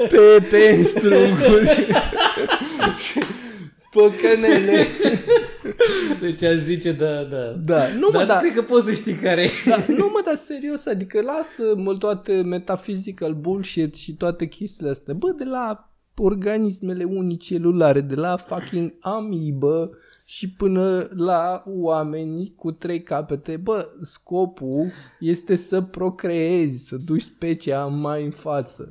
pe, 0.09 0.47
pe 0.51 0.83
strunguri. 0.83 1.87
Păcănele. 3.91 4.87
Deci 6.21 6.43
aș 6.43 6.55
zice, 6.55 6.93
da, 6.93 7.23
da. 7.23 7.53
Da, 7.63 7.89
nu 7.99 8.09
mă, 8.13 8.19
Dar 8.19 8.27
da, 8.27 8.39
cred 8.39 8.55
că 8.55 8.63
poți 8.63 8.87
să 8.87 8.93
știi 8.93 9.15
care 9.15 9.43
e. 9.43 9.51
da, 9.67 9.85
nu 9.89 10.11
mă, 10.13 10.21
da, 10.25 10.35
serios, 10.35 10.87
adică 10.87 11.21
lasă 11.21 11.75
mă 11.77 11.95
toate 11.95 12.43
metaphysical 12.43 13.35
bullshit 13.35 13.95
și 13.95 14.15
toate 14.15 14.47
chestiile 14.47 14.91
astea. 14.91 15.15
Bă, 15.15 15.31
de 15.31 15.45
la 15.45 15.93
organismele 16.17 17.05
unicelulare, 17.05 18.01
de 18.01 18.15
la 18.15 18.37
fucking 18.37 18.95
amibă 19.01 19.91
și 20.25 20.51
până 20.51 21.07
la 21.11 21.63
oameni 21.67 22.53
cu 22.57 22.73
trei 22.73 23.03
capete, 23.03 23.57
bă, 23.57 23.89
scopul 24.03 24.91
este 25.21 25.57
să 25.57 25.81
procreezi, 25.81 26.87
să 26.87 26.97
duci 26.97 27.23
specia 27.23 27.85
mai 27.85 28.25
în 28.25 28.31
față. 28.31 28.91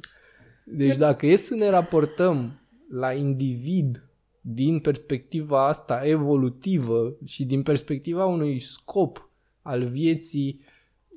Deci 0.70 0.96
dacă 0.96 1.26
e 1.26 1.36
să 1.36 1.56
ne 1.56 1.70
raportăm 1.70 2.60
la 2.90 3.14
individ 3.14 4.02
din 4.42 4.80
perspectiva 4.80 5.68
asta 5.68 6.02
evolutivă 6.04 7.16
și 7.26 7.46
din 7.46 7.64
perspectiva 7.64 8.26
unui 8.26 8.60
scop 8.60 9.30
al 9.62 9.84
vieții 9.86 10.62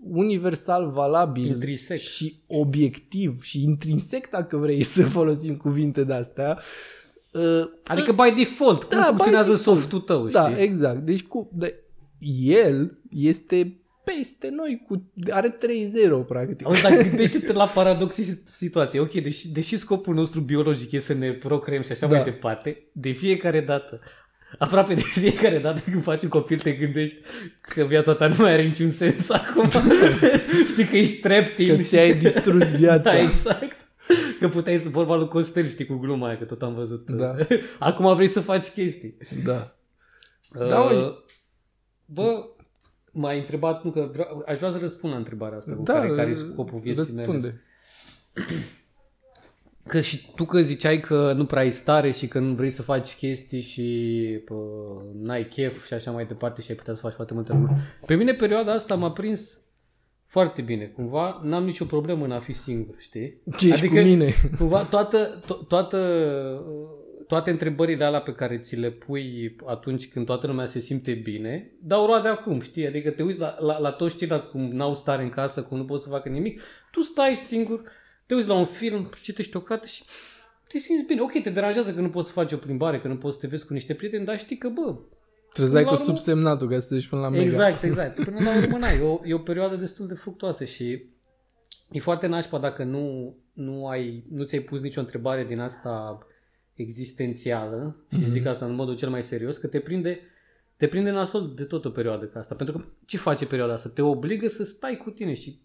universal 0.03 0.91
valabil 0.91 1.47
Intrinsec. 1.47 1.99
și 1.99 2.41
obiectiv 2.47 3.43
și 3.43 3.63
intrinsec, 3.63 4.31
dacă 4.31 4.57
vrei 4.57 4.83
să 4.83 5.03
folosim 5.03 5.57
cuvinte 5.57 6.05
de-astea, 6.05 6.59
uh, 7.33 7.63
Adică 7.87 8.13
by 8.13 8.33
default, 8.37 8.83
cum 8.85 8.97
Da, 8.99 9.03
by 9.03 9.07
funcționează 9.09 9.51
default. 9.51 9.79
softul 9.79 10.01
tău, 10.01 10.19
știi? 10.21 10.33
da, 10.33 10.63
exact. 10.63 11.05
Deci 11.05 11.23
cu, 11.23 11.51
de, 11.53 11.75
el 12.43 12.99
este 13.11 13.80
peste 14.17 14.49
noi, 14.53 14.83
cu, 14.87 15.11
are 15.31 15.57
3-0 16.23 16.27
practic. 16.27 16.67
Auzi, 16.67 16.83
dar 16.83 16.97
gândește-te 17.03 17.53
la 17.53 17.67
paradoxii 17.67 18.25
situației. 18.51 19.03
Ok, 19.03 19.13
deși, 19.13 19.49
deși 19.53 19.77
scopul 19.77 20.15
nostru 20.15 20.41
biologic 20.41 20.93
e 20.93 20.99
să 20.99 21.15
ne 21.15 21.33
procreăm 21.33 21.83
și 21.83 21.93
așa 21.93 22.07
Da. 22.07 22.15
mai 22.15 22.25
departe, 22.25 22.83
de 22.93 23.11
fiecare 23.11 23.61
dată, 23.61 24.01
aproape 24.59 24.95
de 24.95 25.01
fiecare 25.01 25.59
dată 25.59 25.81
când 25.91 26.03
faci 26.03 26.23
un 26.23 26.29
copil 26.29 26.59
te 26.59 26.73
gândești 26.73 27.17
că 27.61 27.85
viața 27.85 28.15
ta 28.15 28.27
nu 28.29 28.35
mai 28.39 28.53
are 28.53 28.63
niciun 28.63 28.91
sens 28.91 29.31
acum. 29.31 29.71
știi 30.73 30.85
că 30.85 30.97
ești 30.97 31.21
trapped 31.21 31.59
in. 31.59 31.77
Că 31.77 31.83
și 31.83 31.89
ți-ai 31.89 32.15
distrus 32.15 32.65
viața. 32.81 33.11
Da, 33.13 33.19
exact. 33.21 33.77
Că 34.41 34.49
puteai 34.49 34.79
să 34.79 34.89
vorba 34.89 35.17
lui 35.17 35.29
Costel, 35.29 35.67
știi, 35.69 35.87
cu 35.87 35.97
gluma 35.97 36.27
aia, 36.27 36.39
că 36.39 36.45
tot 36.45 36.63
am 36.63 36.75
văzut. 36.75 37.11
Da. 37.11 37.35
Acum 37.79 38.15
vrei 38.15 38.27
să 38.27 38.41
faci 38.41 38.67
chestii. 38.69 39.17
Da. 39.45 39.73
Da, 40.53 40.67
Da, 40.67 40.79
mă. 40.79 40.91
uh, 40.91 41.15
bă, 42.05 42.45
m-ai 43.11 43.39
întrebat, 43.39 43.85
nu 43.85 43.91
că 43.91 44.09
vreau, 44.13 44.43
aș 44.47 44.57
vrea 44.59 44.71
să 44.71 44.79
răspund 44.79 45.13
la 45.13 45.19
întrebarea 45.19 45.57
asta, 45.59 45.75
cu 45.75 45.83
Da, 45.83 45.93
care, 45.93 46.09
care 46.15 46.31
e 46.31 46.35
scopul 46.35 46.79
vieții 46.79 47.15
mele. 47.15 47.27
răspunde. 47.27 47.61
Că 49.87 50.01
și 50.01 50.29
tu 50.35 50.45
că 50.45 50.61
ziceai 50.61 50.99
că 50.99 51.33
nu 51.33 51.45
prea 51.47 51.63
ai 51.63 51.71
stare 51.71 52.11
și 52.11 52.29
că 52.29 52.39
nu 52.39 52.55
vrei 52.55 52.71
să 52.71 52.83
faci 52.83 53.15
chestii 53.17 53.61
și 53.61 54.41
pă, 54.45 54.55
n-ai 55.23 55.49
chef 55.49 55.87
și 55.87 55.95
așa 55.95 56.11
mai 56.11 56.27
departe 56.27 56.63
și 56.63 56.71
ai 56.71 56.77
putea 56.77 56.95
să 56.95 57.01
faci 57.01 57.13
foarte 57.15 57.35
multe 57.35 57.53
lucruri. 57.53 57.81
Pe 58.07 58.15
mine 58.15 58.33
perioada 58.33 58.73
asta 58.73 58.95
m-a 58.95 59.11
prins 59.11 59.61
foarte 60.27 60.63
bine. 60.63 60.85
Cumva 60.85 61.41
n-am 61.45 61.65
nicio 61.65 61.85
problemă 61.85 62.25
în 62.25 62.31
a 62.33 62.39
fi 62.39 62.53
singur, 62.53 62.95
știi? 62.99 63.41
Ce 63.57 63.69
ești 63.69 63.89
cu 63.89 63.95
mine. 63.95 64.33
Cumva 64.59 64.85
toată, 64.85 65.41
to- 65.45 65.67
toată, 65.69 65.99
toate 67.31 67.51
întrebările 67.51 68.05
alea 68.05 68.21
pe 68.21 68.35
care 68.35 68.59
ți 68.59 68.77
le 68.77 68.91
pui 68.91 69.57
atunci 69.67 70.09
când 70.09 70.27
toată 70.27 70.47
lumea 70.47 70.67
se 70.67 70.79
simte 70.81 71.13
bine, 71.13 71.73
dau 71.83 72.07
roade 72.07 72.29
acum, 72.29 72.61
știi? 72.61 72.87
Adică 72.87 73.11
te 73.11 73.23
uiți 73.23 73.39
la, 73.39 73.57
la, 73.61 73.79
la 73.79 73.91
toți 73.91 74.17
ceilalți 74.17 74.51
cum 74.51 74.61
n-au 74.71 74.95
stare 74.95 75.23
în 75.23 75.29
casă, 75.29 75.63
cum 75.63 75.77
nu 75.77 75.85
pot 75.85 76.01
să 76.01 76.09
facă 76.09 76.29
nimic, 76.29 76.63
tu 76.91 77.01
stai 77.01 77.37
singur, 77.37 77.83
te 78.27 78.35
uiți 78.35 78.49
la 78.49 78.55
un 78.55 78.65
film, 78.65 79.11
citești 79.23 79.57
o 79.57 79.61
carte 79.61 79.87
și 79.87 80.05
te 80.69 80.79
simți 80.79 81.05
bine. 81.05 81.21
Ok, 81.21 81.43
te 81.43 81.51
deranjează 81.51 81.95
că 81.95 82.01
nu 82.01 82.11
poți 82.11 82.27
să 82.27 82.33
faci 82.33 82.53
o 82.53 82.57
plimbare, 82.57 83.01
că 83.01 83.09
nu 83.09 83.17
poți 83.17 83.35
să 83.35 83.41
te 83.41 83.47
vezi 83.47 83.67
cu 83.67 83.73
niște 83.73 83.95
prieteni, 83.95 84.25
dar 84.25 84.39
știi 84.39 84.59
că, 84.59 84.69
bă, 84.69 84.95
Trezeai 85.53 85.83
la 85.83 85.89
cu 85.89 85.95
urmă- 85.95 86.05
subsemnatul 86.05 86.69
ca 86.69 86.81
să 86.81 86.89
te 86.89 86.95
duci 86.95 87.09
până 87.09 87.21
la 87.21 87.29
mega. 87.29 87.43
Exact, 87.43 87.83
exact. 87.91 88.25
Până 88.25 88.41
la 88.41 88.57
urmă, 88.57 88.79
n-ai. 88.79 88.99
E 88.99 89.03
o, 89.03 89.21
e 89.25 89.35
o 89.35 89.39
perioadă 89.39 89.77
destul 89.77 90.07
de 90.07 90.15
fructoasă 90.15 90.65
și 90.65 91.05
e 91.91 91.99
foarte 91.99 92.27
nașpa 92.27 92.59
dacă 92.59 92.85
nu, 92.85 93.37
nu, 93.53 93.87
ai, 93.87 94.25
nu 94.31 94.45
ți-ai 94.45 94.61
pus 94.63 94.81
nicio 94.81 95.01
întrebare 95.01 95.45
din 95.45 95.61
asta 95.61 96.19
existențială 96.81 97.97
și 98.13 98.31
zic 98.31 98.47
asta 98.47 98.65
în 98.65 98.75
modul 98.75 98.97
cel 98.97 99.09
mai 99.11 99.23
serios, 99.23 99.57
că 99.57 99.67
te 99.67 99.81
prinde, 99.81 100.19
te 100.77 100.87
prinde 100.87 101.11
nasol 101.11 101.53
de 101.55 101.65
tot 101.65 101.85
o 101.85 101.91
perioadă 101.91 102.25
ca 102.27 102.39
asta. 102.39 102.55
Pentru 102.55 102.79
că 102.79 102.85
ce 103.05 103.17
face 103.17 103.47
perioada 103.47 103.73
asta? 103.73 103.89
Te 103.89 104.03
obligă 104.03 104.49
să 104.49 104.65
stai 104.65 104.97
cu 104.97 105.11
tine 105.11 105.35
și 105.35 105.59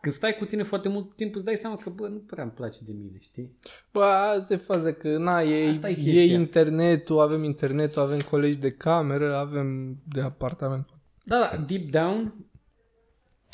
când 0.00 0.14
stai 0.14 0.34
cu 0.36 0.44
tine 0.44 0.62
foarte 0.62 0.88
mult 0.88 1.16
timp 1.16 1.34
îți 1.34 1.44
dai 1.44 1.56
seama 1.56 1.76
că, 1.76 1.90
bă, 1.90 2.08
nu 2.08 2.16
prea 2.18 2.42
îmi 2.42 2.52
place 2.52 2.78
de 2.86 2.92
mine, 2.92 3.16
știi? 3.20 3.50
Bă, 3.92 4.02
azi 4.04 4.52
e 4.52 4.56
faza 4.56 4.92
că, 4.92 5.16
na, 5.18 5.40
e, 5.42 5.68
Asta 5.68 5.88
e 5.88 5.92
e, 5.92 5.94
chestia. 5.94 6.22
internetul, 6.22 7.20
avem 7.20 7.44
internetul, 7.44 8.02
avem 8.02 8.18
colegi 8.20 8.56
de 8.58 8.70
cameră, 8.72 9.36
avem 9.36 9.96
de 10.12 10.20
apartament. 10.20 10.88
Da, 11.24 11.38
da, 11.38 11.64
deep 11.66 11.90
down 11.90 12.34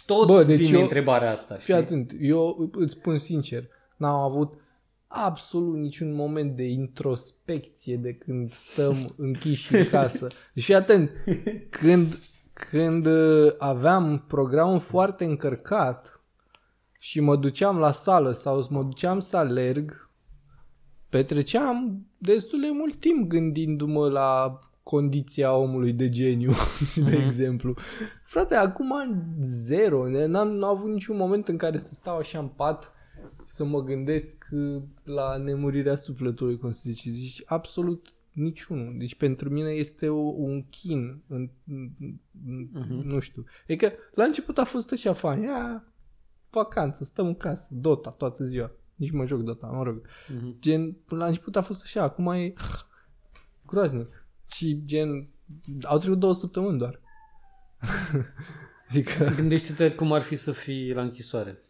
tot 0.07 0.26
Bă, 0.26 0.33
Bă, 0.33 0.45
deci 0.45 0.59
vine 0.59 0.76
eu- 0.76 0.83
întrebarea 0.83 1.30
asta, 1.30 1.54
știi? 1.59 1.64
Fii 1.64 1.83
atent, 1.83 2.12
eu 2.21 2.71
îți 2.73 2.92
spun 2.92 3.19
sincer, 3.19 3.69
n-am 3.97 4.14
avut 4.21 4.54
absolut 5.12 5.76
niciun 5.79 6.14
moment 6.14 6.57
de 6.57 6.62
introspecție 6.69 7.97
de 7.97 8.12
când 8.14 8.50
stăm 8.50 9.14
închiși 9.17 9.75
în 9.75 9.85
casă. 9.88 10.26
Deci 10.55 10.64
fii 10.64 10.75
atent, 10.75 11.11
când, 11.71 12.19
când 12.52 13.07
uh, 13.07 13.52
aveam 13.59 14.25
programul 14.29 14.79
foarte 14.79 15.25
încărcat 15.25 16.21
și 16.99 17.21
mă 17.21 17.37
duceam 17.37 17.79
la 17.79 17.90
sală 17.90 18.31
sau 18.31 18.67
mă 18.71 18.83
duceam 18.83 19.21
să 19.21 19.37
alerg, 19.37 20.11
petreceam 21.09 22.07
destul 22.19 22.61
de 22.61 22.69
mult 22.73 22.97
timp 22.97 23.29
gândindu-mă 23.29 24.09
la 24.09 24.59
condiția 24.83 25.55
omului 25.55 25.93
de 25.93 26.09
geniu, 26.09 26.50
de 27.07 27.17
Mhm. 27.17 27.25
exemplu. 27.25 27.75
Frate, 28.25 28.55
acum 28.55 28.95
zero. 29.40 30.09
N-am, 30.26 30.49
n-am 30.49 30.64
avut 30.76 30.90
niciun 30.93 31.17
moment 31.17 31.49
în 31.49 31.57
care 31.57 31.79
să 31.79 31.95
stau 31.95 32.17
așa 32.17 32.38
în 32.38 32.47
pat 32.47 32.85
și 32.85 32.90
să 33.50 33.64
mă 33.64 33.83
gândesc 33.83 34.47
uh, 34.50 34.83
la 35.02 35.37
nemurirea 35.37 35.95
sufletului, 35.95 36.59
cum 36.59 36.71
se 36.71 36.90
zice. 36.90 37.11
Deci 37.11 37.42
absolut 37.47 38.14
niciunul. 38.33 38.95
Deci 38.99 39.14
pentru 39.14 39.50
mine 39.50 39.71
este 39.71 40.09
o, 40.09 40.19
un 40.21 40.64
chin. 40.69 41.23
În, 41.26 41.50
în, 41.66 41.90
în, 42.47 42.69
Mhm. 42.73 43.07
Nu 43.07 43.19
știu. 43.19 43.45
E 43.66 43.76
că 43.76 43.92
la 44.14 44.25
început 44.25 44.59
a 44.59 44.64
fost 44.64 44.92
așa 44.92 45.12
fain. 45.12 45.42
Ia, 45.42 45.85
vacanță, 46.50 47.04
stăm 47.04 47.26
în 47.26 47.35
casă, 47.35 47.69
Dota 47.71 48.11
toată 48.11 48.45
ziua. 48.45 48.71
Nici 48.95 49.11
mă 49.11 49.26
joc 49.26 49.40
Dota, 49.40 49.66
mă 49.66 49.83
rog. 49.83 50.07
Mhm. 50.28 50.57
Gen, 50.61 50.92
până 50.92 51.21
la 51.21 51.26
început 51.26 51.57
a 51.57 51.62
fost 51.62 51.83
așa, 51.83 52.02
acum 52.02 52.26
e 52.26 52.52
groaznic. 53.66 54.26
Și 54.52 54.83
gen, 54.85 55.28
au 55.83 55.99
trecut 55.99 56.19
două 56.19 56.35
săptămâni 56.35 56.78
doar. 56.78 57.00
Zic 58.90 59.09
că... 59.16 59.25
Gândește-te 59.37 59.95
cum 59.95 60.12
ar 60.12 60.23
fi 60.23 60.35
să 60.35 60.52
fii 60.52 60.92
la 60.95 61.02
închisoare. 61.02 61.64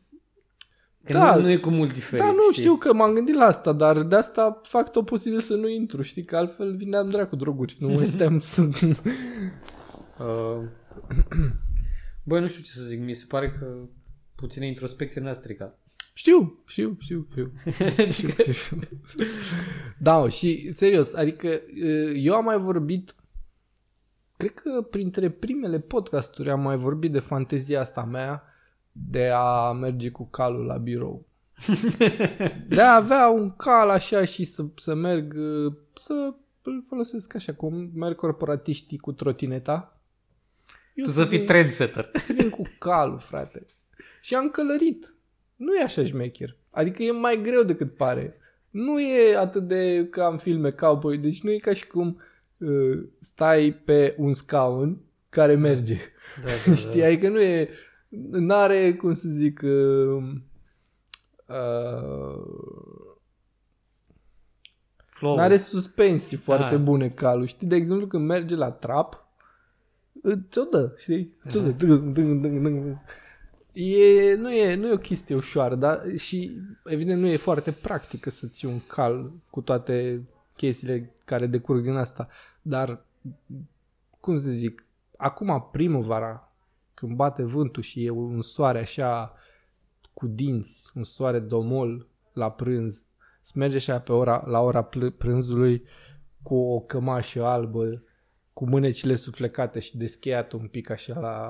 Că 1.04 1.12
Da. 1.12 1.34
nu, 1.34 1.40
nu 1.40 1.50
e 1.50 1.56
cu 1.56 1.70
mult 1.70 1.92
diferit. 1.92 2.24
Da, 2.24 2.30
nu 2.30 2.42
știi? 2.50 2.62
știu 2.62 2.76
că 2.76 2.92
m-am 2.92 3.12
gândit 3.14 3.34
la 3.34 3.44
asta, 3.44 3.72
dar 3.72 4.02
de 4.02 4.16
asta 4.16 4.60
fac 4.62 4.90
tot 4.90 5.06
posibil 5.06 5.40
să 5.40 5.54
nu 5.54 5.68
intru, 5.68 6.02
știi, 6.02 6.24
că 6.24 6.36
altfel 6.36 6.74
vindeam 6.76 7.08
dracu 7.08 7.36
droguri. 7.36 7.76
Nu 7.78 7.88
mai 7.88 8.06
steam 8.14 8.40
să... 8.40 8.62
Uh, 10.18 10.62
Băi, 12.24 12.40
nu 12.40 12.46
știu 12.48 12.62
ce 12.62 12.70
să 12.70 12.82
zic. 12.82 13.00
Mi 13.00 13.12
se 13.12 13.24
pare 13.28 13.50
că 13.58 13.66
puțină 14.34 14.64
introspecție 14.64 15.20
n-a 15.20 15.32
stricat. 15.32 15.78
Știu, 16.14 16.62
știu, 16.66 16.96
știu, 17.00 17.26
știu. 17.30 17.52
știu, 18.12 18.28
știu, 18.28 18.52
știu. 18.52 18.78
Da, 19.98 20.18
mă, 20.18 20.28
și 20.28 20.70
serios, 20.74 21.14
adică 21.14 21.60
eu 22.14 22.34
am 22.34 22.44
mai 22.44 22.58
vorbit, 22.58 23.14
cred 24.36 24.54
că 24.54 24.82
printre 24.90 25.30
primele 25.30 25.78
podcasturi 25.78 26.50
am 26.50 26.60
mai 26.60 26.76
vorbit 26.76 27.12
de 27.12 27.18
fantezia 27.18 27.80
asta 27.80 28.04
mea 28.04 28.44
de 28.92 29.30
a 29.34 29.72
merge 29.72 30.10
cu 30.10 30.24
calul 30.26 30.64
la 30.66 30.76
birou. 30.76 31.26
De 32.68 32.80
a 32.82 32.94
avea 32.94 33.28
un 33.28 33.56
cal 33.56 33.88
așa 33.90 34.24
și 34.24 34.44
să, 34.44 34.64
să 34.74 34.94
merg, 34.94 35.34
să 35.94 36.34
îl 36.62 36.84
folosesc 36.88 37.34
așa, 37.34 37.52
cum 37.54 37.90
merg 37.94 38.14
corporatiștii 38.16 38.98
cu 38.98 39.12
trotineta. 39.12 40.00
Eu 40.94 41.04
Tu 41.04 41.10
să 41.10 41.24
fii 41.24 41.38
vin- 41.38 41.46
trendsetter. 41.46 42.10
să 42.24 42.32
vin 42.32 42.50
cu 42.50 42.62
calul, 42.78 43.18
frate. 43.18 43.64
Și 44.20 44.34
am 44.34 44.50
călărit. 44.50 45.14
Nu 45.56 45.74
e 45.76 45.82
așa 45.82 46.04
șmecher. 46.04 46.56
Adică 46.70 47.02
e 47.02 47.10
mai 47.10 47.40
greu 47.42 47.62
decât 47.62 47.96
pare. 47.96 48.36
Nu 48.70 49.00
e 49.00 49.36
atât 49.36 49.62
de 49.62 50.06
ca 50.10 50.26
în 50.26 50.36
filme 50.38 50.70
cowboy, 50.70 51.18
deci 51.18 51.42
nu 51.42 51.50
e 51.50 51.56
ca 51.58 51.72
și 51.72 51.86
cum 51.86 52.20
uh, 52.58 52.98
stai 53.20 53.72
pe 53.84 54.14
un 54.18 54.32
scaun 54.32 54.98
care 55.28 55.54
merge. 55.54 55.96
Da, 56.44 56.50
da, 56.66 56.74
Știi? 56.84 57.04
Adică 57.04 57.28
nu 57.28 57.40
e... 57.40 57.68
N-are, 58.30 58.94
cum 58.94 59.14
să 59.14 59.28
zic... 59.28 59.60
Uh, 59.62 60.22
uh, 61.48 62.44
Flow. 65.06 65.36
N-are 65.36 65.56
suspensii 65.56 66.36
foarte 66.36 66.74
Ah. 66.74 66.80
bune 66.80 67.08
calul. 67.08 67.46
Știi, 67.46 67.66
de 67.66 67.74
exemplu, 67.74 68.06
când 68.06 68.26
merge 68.26 68.54
la 68.54 68.70
trap, 68.70 69.26
ți-o 70.50 70.64
dă, 70.64 70.94
știi? 70.96 71.36
Ți-o 71.48 71.60
dă. 71.60 71.68
Dâng, 71.70 72.12
dâng, 72.12 72.40
dâng, 72.40 72.62
dâng. 72.62 72.98
E, 73.72 74.34
nu, 74.34 74.52
e, 74.52 74.74
nu 74.74 74.86
e 74.88 74.92
o 74.92 74.96
chestie 74.98 75.34
ușoară, 75.34 75.74
dar 75.74 76.02
și 76.16 76.60
evident 76.84 77.20
nu 77.20 77.26
e 77.26 77.36
foarte 77.36 77.72
practică 77.72 78.30
să 78.30 78.46
ții 78.46 78.68
un 78.68 78.80
cal 78.86 79.32
cu 79.50 79.60
toate 79.60 80.22
chestiile 80.56 81.14
care 81.24 81.46
decurg 81.46 81.82
din 81.82 81.94
asta. 81.96 82.28
Dar, 82.62 83.04
cum 84.20 84.36
să 84.36 84.50
zic, 84.50 84.84
acum 85.16 85.68
primăvara, 85.72 86.49
când 87.00 87.16
bate 87.16 87.42
vântul 87.42 87.82
și 87.82 88.04
e 88.04 88.10
un 88.10 88.42
soare 88.42 88.78
așa 88.78 89.34
cu 90.12 90.26
dinți, 90.26 90.90
un 90.94 91.02
soare 91.02 91.38
domol 91.38 92.06
la 92.32 92.50
prânz, 92.50 93.04
să 93.40 93.52
merge 93.56 93.76
așa 93.76 94.00
pe 94.00 94.12
ora, 94.12 94.44
la 94.46 94.60
ora 94.60 94.82
pl- 94.82 95.06
prânzului 95.06 95.84
cu 96.42 96.54
o 96.54 96.80
cămașă 96.80 97.44
albă, 97.44 98.02
cu 98.52 98.68
mânecile 98.68 99.14
suflecate 99.14 99.78
și 99.78 99.96
descheiat 99.96 100.52
un 100.52 100.66
pic 100.68 100.90
așa 100.90 101.20
la, 101.20 101.48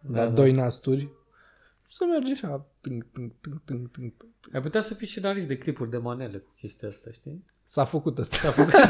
la 0.00 0.12
Da, 0.12 0.24
da. 0.24 0.30
doi 0.30 0.52
nasturi, 0.52 1.08
să 1.86 2.04
merge 2.04 2.32
așa, 2.32 2.66
tâng, 2.80 3.06
tâng, 3.12 3.32
tâng, 3.40 3.60
tâng, 3.64 3.90
tâng, 3.90 4.12
tâng. 4.16 4.30
Ai 4.52 4.60
putea 4.60 4.80
să 4.80 4.94
fii 4.94 5.06
scenarist 5.06 5.46
de 5.46 5.58
clipuri 5.58 5.90
de 5.90 5.96
manele 5.98 6.38
cu 6.38 6.52
chestia 6.56 6.88
asta, 6.88 7.10
știi? 7.10 7.44
S-a 7.72 7.84
făcut 7.84 8.18
asta. 8.18 8.36
S-a 8.36 8.50
făcut? 8.50 8.72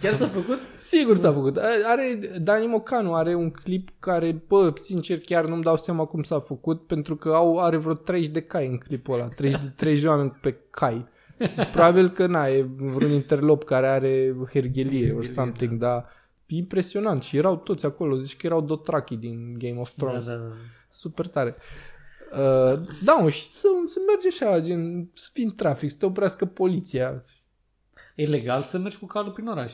Chiar 0.00 0.16
s-a 0.16 0.26
făcut? 0.26 0.58
Sigur 0.76 1.16
s-a 1.16 1.32
făcut. 1.32 1.56
Are, 1.84 2.18
Dani 2.42 2.66
Mocanu 2.66 3.14
are 3.14 3.34
un 3.34 3.50
clip 3.50 3.90
care, 3.98 4.42
bă, 4.46 4.72
sincer, 4.80 5.18
chiar 5.18 5.46
nu-mi 5.46 5.62
dau 5.62 5.76
seama 5.76 6.04
cum 6.04 6.22
s-a 6.22 6.40
făcut, 6.40 6.86
pentru 6.86 7.16
că 7.16 7.28
au, 7.28 7.58
are 7.58 7.76
vreo 7.76 7.94
30 7.94 8.28
de 8.28 8.40
cai 8.40 8.66
în 8.66 8.78
clipul 8.78 9.14
ăla, 9.14 9.28
30 9.28 9.60
de, 9.60 9.72
30 9.76 10.02
de 10.02 10.08
oameni 10.08 10.38
pe 10.40 10.56
cai. 10.70 11.08
Și 11.38 11.66
probabil 11.72 12.10
că, 12.10 12.26
na, 12.26 12.46
e 12.46 12.66
vreun 12.76 13.12
interlop 13.12 13.64
care 13.64 13.86
are 13.86 14.34
herghelie 14.34 14.42
or 14.42 14.50
Herghelie, 14.50 15.34
something, 15.34 15.78
dar 15.78 16.08
e 16.46 16.56
impresionant. 16.56 17.22
Și 17.22 17.36
erau 17.36 17.56
toți 17.56 17.86
acolo, 17.86 18.16
zici 18.16 18.36
că 18.36 18.46
erau 18.46 18.60
Dothraki 18.60 19.16
din 19.16 19.54
Game 19.58 19.80
of 19.80 19.90
Thrones. 19.90 20.26
Da, 20.26 20.32
da, 20.32 20.38
da. 20.38 20.54
Super 20.88 21.26
tare. 21.26 21.56
Uh, 21.56 21.97
da, 23.04 23.12
mă, 23.20 23.30
și 23.30 23.52
să, 23.52 23.68
să 23.86 23.98
mergi 24.06 24.26
așa, 24.26 24.60
gen, 24.60 25.10
să 25.14 25.28
fii 25.32 25.44
în 25.44 25.54
trafic, 25.54 25.90
să 25.90 25.96
te 25.98 26.06
oprească 26.06 26.44
poliția. 26.44 27.24
E 28.14 28.26
legal 28.26 28.62
să 28.62 28.78
mergi 28.78 28.98
cu 28.98 29.06
calul 29.06 29.32
prin 29.32 29.46
oraș. 29.46 29.72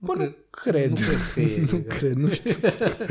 Bă, 0.00 0.12
nu 0.16 0.34
cred. 0.50 0.90
Nu 0.90 0.96
cred 0.96 1.18
că 1.34 1.40
e 1.40 1.60
nu 1.70 1.76
legal. 1.76 1.96
cred, 1.98 2.12
nu 2.14 2.28
știu. 2.28 2.54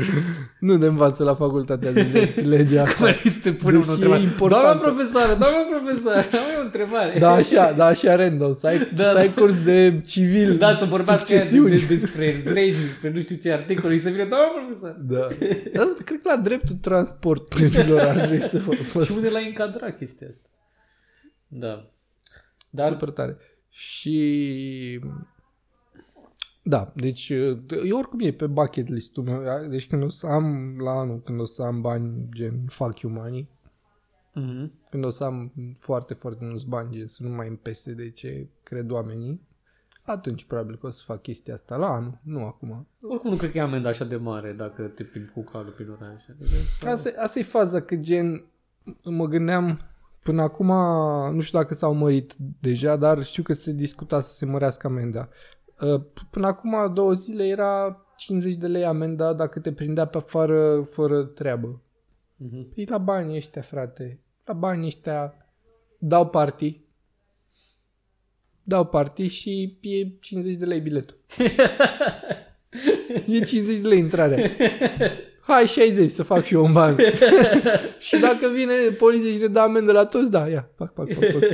nu 0.68 0.76
de 0.76 0.86
învață 0.86 1.24
la 1.24 1.34
facultatea 1.34 1.92
de 1.92 2.02
drept 2.02 2.40
legea 2.54 2.82
asta. 2.82 3.04
Care 3.04 3.20
te 3.42 3.52
pune 3.52 3.76
Deși 3.76 3.88
o 3.88 3.92
e 3.92 3.94
întrebare. 3.94 4.20
importantă. 4.22 4.64
Doamna 4.64 4.80
profesoară, 4.94 5.34
doamna 5.34 5.58
profesoară, 5.78 6.18
am 6.18 6.58
o 6.58 6.62
întrebare. 6.64 7.18
Da, 7.18 7.30
așa, 7.30 7.72
da, 7.72 7.84
așa 7.86 8.14
random, 8.14 8.52
să 8.52 8.66
ai, 8.66 8.88
Da, 8.94 9.10
să 9.10 9.16
ai 9.16 9.26
da. 9.28 9.40
curs 9.40 9.62
de 9.62 10.00
civil, 10.06 10.56
Da, 10.56 10.76
să 10.76 10.84
vorbească 10.84 11.32
ea 11.32 11.38
de, 11.38 11.44
succesiuni. 11.44 11.70
de, 11.70 11.84
despre 11.94 12.42
legi, 12.52 12.80
despre 12.80 13.10
nu 13.10 13.20
știu 13.20 13.36
ce 13.36 13.52
articole 13.52 13.94
și 13.96 14.02
să 14.02 14.08
vină, 14.08 14.24
doamna 14.28 14.46
profesoară. 14.66 14.96
Da. 15.00 15.26
da. 15.74 15.94
Cred 16.04 16.20
că 16.22 16.28
la 16.36 16.36
dreptul 16.42 16.76
transporturilor 16.76 18.00
ar 18.00 18.16
trebui 18.16 18.40
să 18.48 18.58
fă- 18.58 19.04
Și 19.04 19.12
unde 19.16 19.28
l-ai 19.28 19.46
încadrat 19.46 19.96
chestia 19.96 20.26
asta? 20.30 20.48
Da. 21.46 21.66
Dar... 21.68 21.90
Dar 22.70 22.88
Super 22.92 23.08
tare. 23.10 23.36
Și... 23.70 25.00
Da, 26.68 26.92
deci 26.94 27.28
eu 27.84 27.98
oricum 27.98 28.18
e 28.20 28.32
pe 28.32 28.46
bucket 28.46 28.88
list-ul 28.88 29.24
meu. 29.24 29.42
Deci 29.68 29.86
când 29.86 30.02
o 30.02 30.08
să 30.08 30.26
am 30.26 30.76
la 30.78 30.90
anul, 30.90 31.20
când 31.20 31.40
o 31.40 31.44
să 31.44 31.62
am 31.62 31.80
bani 31.80 32.28
gen 32.34 32.64
fuck 32.66 33.00
you 33.00 33.12
money, 33.12 33.48
Mhm. 34.34 34.72
când 34.90 35.04
o 35.04 35.10
să 35.10 35.24
am 35.24 35.52
foarte, 35.78 36.14
foarte 36.14 36.44
mulți 36.44 36.66
bani, 36.68 36.96
gen 36.96 37.06
să 37.06 37.22
nu 37.22 37.28
mai 37.28 37.48
îmi 37.48 37.56
pese 37.56 37.92
de 37.92 38.10
ce 38.10 38.48
cred 38.62 38.90
oamenii, 38.90 39.40
atunci 40.02 40.44
probabil 40.44 40.76
că 40.78 40.86
o 40.86 40.90
să 40.90 41.02
fac 41.06 41.22
chestia 41.22 41.54
asta 41.54 41.76
la 41.76 41.86
anul, 41.88 42.18
nu 42.22 42.44
acum. 42.44 42.86
Oricum 43.00 43.30
nu 43.30 43.36
cred 43.36 43.50
că 43.50 43.58
e 43.58 43.60
amenda 43.60 43.88
așa 43.88 44.04
de 44.04 44.16
mare 44.16 44.52
dacă 44.52 44.82
te 44.82 45.04
plimbi 45.04 45.28
cu 45.30 45.42
calul 45.42 45.72
prin 45.72 45.88
oraș. 45.90 46.22
Adică, 46.28 46.88
Asta, 46.88 47.10
asta 47.22 47.38
e 47.38 47.42
faza, 47.42 47.80
că 47.80 47.96
gen, 47.96 48.44
mă 49.04 49.26
gândeam, 49.26 49.80
până 50.22 50.42
acum, 50.42 50.66
nu 51.34 51.40
știu 51.40 51.58
dacă 51.58 51.74
s-au 51.74 51.94
mărit 51.94 52.34
deja, 52.60 52.96
dar 52.96 53.24
știu 53.24 53.42
că 53.42 53.52
se 53.52 53.72
discuta 53.72 54.20
să 54.20 54.34
se 54.34 54.44
mărească 54.44 54.86
amenda. 54.86 55.28
Uh, 55.80 56.00
Până 56.30 56.46
acum 56.46 56.92
două 56.94 57.12
zile 57.12 57.46
era 57.46 58.02
50 58.16 58.54
de 58.54 58.66
lei 58.66 58.84
amenda 58.84 59.32
dacă 59.32 59.60
te 59.60 59.72
prindea 59.72 60.04
pe 60.04 60.16
afară 60.16 60.88
fără 60.90 61.24
treabă. 61.24 61.82
Mhm. 62.36 62.68
Păi 62.68 62.84
la 62.88 62.98
banii 62.98 63.36
ăștia, 63.36 63.62
frate, 63.62 64.20
la 64.44 64.52
banii 64.52 64.86
ăștia 64.86 65.34
dau 65.98 66.28
party, 66.28 66.80
dau 68.62 68.86
party 68.86 69.26
și 69.26 69.78
e 69.80 70.08
50 70.20 70.54
de 70.54 70.64
lei 70.64 70.80
biletul. 70.80 71.16
e 73.26 73.40
50 73.40 73.78
de 73.78 73.88
lei 73.88 73.98
intrarea. 73.98 74.50
Hai 75.40 75.66
60 75.66 76.10
să 76.10 76.22
fac 76.22 76.44
și 76.44 76.54
eu 76.54 76.64
un 76.64 76.72
ban. 76.72 76.96
și 78.06 78.18
dacă 78.18 78.48
vine 78.54 78.72
poliția 78.98 79.30
și 79.30 79.40
ne 79.40 79.46
dă 79.46 79.60
amendă 79.60 79.92
la 79.92 80.06
toți, 80.06 80.30
da, 80.30 80.48
ia, 80.48 80.70
pac, 80.76 80.92
pac, 80.92 81.06
pac, 81.06 81.18
pac. 81.18 81.42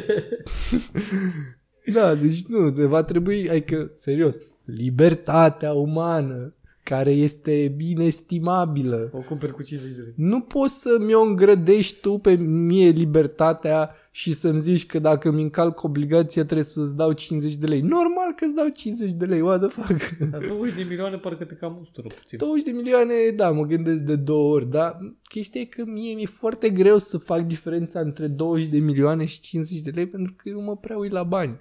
da, 1.93 2.15
deci 2.15 2.47
nu, 2.47 2.71
de 2.71 2.87
va 2.87 3.03
trebui, 3.03 3.51
adică, 3.51 3.91
serios, 3.95 4.37
libertatea 4.65 5.73
umană, 5.73 6.55
care 6.85 7.11
este 7.11 7.75
inestimabilă, 7.79 9.11
O 9.13 9.19
cumperi 9.19 9.53
cu 9.53 9.63
50 9.63 9.95
de 9.95 10.01
lei. 10.01 10.13
nu 10.17 10.41
poți 10.41 10.81
să 10.81 10.97
mi-o 11.01 11.21
îngrădești 11.21 12.01
tu 12.01 12.19
pe 12.19 12.35
mie 12.37 12.89
libertatea 12.89 13.91
și 14.11 14.33
să-mi 14.33 14.61
zici 14.61 14.87
că 14.87 14.99
dacă 14.99 15.31
mi 15.31 15.43
încalc 15.43 15.83
obligația 15.83 16.45
trebuie 16.45 16.65
să-ți 16.67 16.97
dau 16.97 17.13
50 17.13 17.55
de 17.55 17.67
lei. 17.67 17.81
Normal 17.81 18.33
că 18.37 18.45
îți 18.45 18.55
dau 18.55 18.69
50 18.69 19.13
de 19.13 19.25
lei, 19.25 19.41
what 19.41 19.61
the 19.61 19.69
fuck? 19.69 20.19
Dar 20.31 20.47
20 20.47 20.75
de 20.77 20.83
milioane 20.89 21.17
parcă 21.17 21.45
te 21.45 21.55
cam 21.55 21.77
ustură 21.81 22.07
puțin. 22.19 22.39
20 22.39 22.65
de 22.65 22.71
milioane, 22.71 23.15
da, 23.37 23.51
mă 23.51 23.63
gândesc 23.65 24.03
de 24.03 24.17
două 24.17 24.55
ori, 24.55 24.71
dar 24.71 24.99
chestia 25.29 25.61
e 25.61 25.65
că 25.65 25.83
mie 25.87 26.15
mi-e 26.15 26.27
foarte 26.27 26.71
greu 26.71 26.99
să 26.99 27.19
fac 27.19 27.41
diferența 27.41 28.01
între 28.01 28.27
20 28.27 28.67
de 28.67 28.79
milioane 28.79 29.25
și 29.25 29.41
50 29.41 29.81
de 29.81 29.91
lei 29.95 30.07
pentru 30.07 30.35
că 30.37 30.49
eu 30.49 30.63
mă 30.63 30.77
prea 30.77 30.97
uit 30.97 31.13
la 31.13 31.23
bani. 31.23 31.57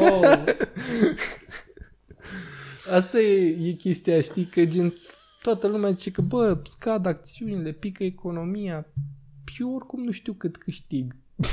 Oh, 0.00 0.20
Asta 2.94 3.20
e, 3.20 3.56
e 3.68 3.72
chestia, 3.72 4.20
știi, 4.20 4.44
că 4.44 4.64
gen 4.64 4.94
toată 5.42 5.66
lumea 5.66 5.90
zice 5.90 6.10
că, 6.10 6.20
bă, 6.20 6.58
scad 6.64 7.06
acțiunile, 7.06 7.72
pică 7.72 8.04
economia. 8.04 8.86
Eu 9.58 9.74
oricum 9.74 10.04
nu 10.04 10.10
știu 10.10 10.32
cât 10.32 10.56
câștig. 10.56 11.16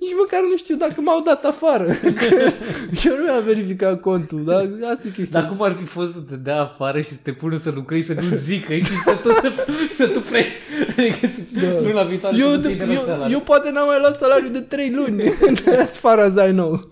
Nici 0.00 0.16
măcar 0.18 0.40
nu 0.50 0.56
știu 0.56 0.76
dacă 0.76 1.00
m-au 1.00 1.22
dat 1.22 1.44
afară. 1.44 1.84
Că 1.92 2.24
eu 3.04 3.16
nu 3.16 3.22
mi-am 3.24 3.44
verificat 3.44 4.00
contul, 4.00 4.44
dar 4.44 4.68
asta 4.92 5.06
e 5.06 5.10
chestia. 5.10 5.40
Dar 5.40 5.48
cum 5.48 5.62
ar 5.62 5.72
fi 5.72 5.84
fost 5.84 6.12
să 6.12 6.18
te 6.18 6.36
dea 6.36 6.60
afară 6.60 7.00
și 7.00 7.08
să 7.08 7.20
te 7.22 7.32
pună 7.32 7.56
să 7.56 7.70
lucrezi, 7.70 8.06
să 8.06 8.14
nu 8.14 8.36
zică 8.36 8.74
și 8.74 8.84
să 8.84 9.18
tot 9.22 9.34
să, 9.34 9.52
să 9.96 10.06
tu 10.06 10.20
pleci? 10.20 10.52
Adică 10.96 11.26
să, 11.26 11.40
Da. 11.66 11.80
luna 11.88 12.02
viitoare 12.02 12.36
eu, 12.38 12.50
să 12.50 12.56
nu 12.56 12.62
ții 12.62 12.76
de 12.76 12.84
la 12.84 12.92
eu, 12.92 13.02
salariu. 13.04 13.36
eu 13.36 13.40
poate 13.42 13.70
n-am 13.70 13.86
mai 13.86 13.98
luat 13.98 14.16
salariu 14.16 14.48
de 14.48 14.60
3 14.60 14.90
luni. 14.94 15.22
As 15.88 15.96
far 15.98 16.18
as 16.18 16.48
I 16.48 16.50
know. 16.52 16.88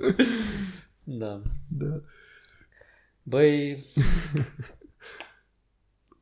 Da. 1.04 1.40
Da. 1.68 2.00
Băi, 3.28 3.84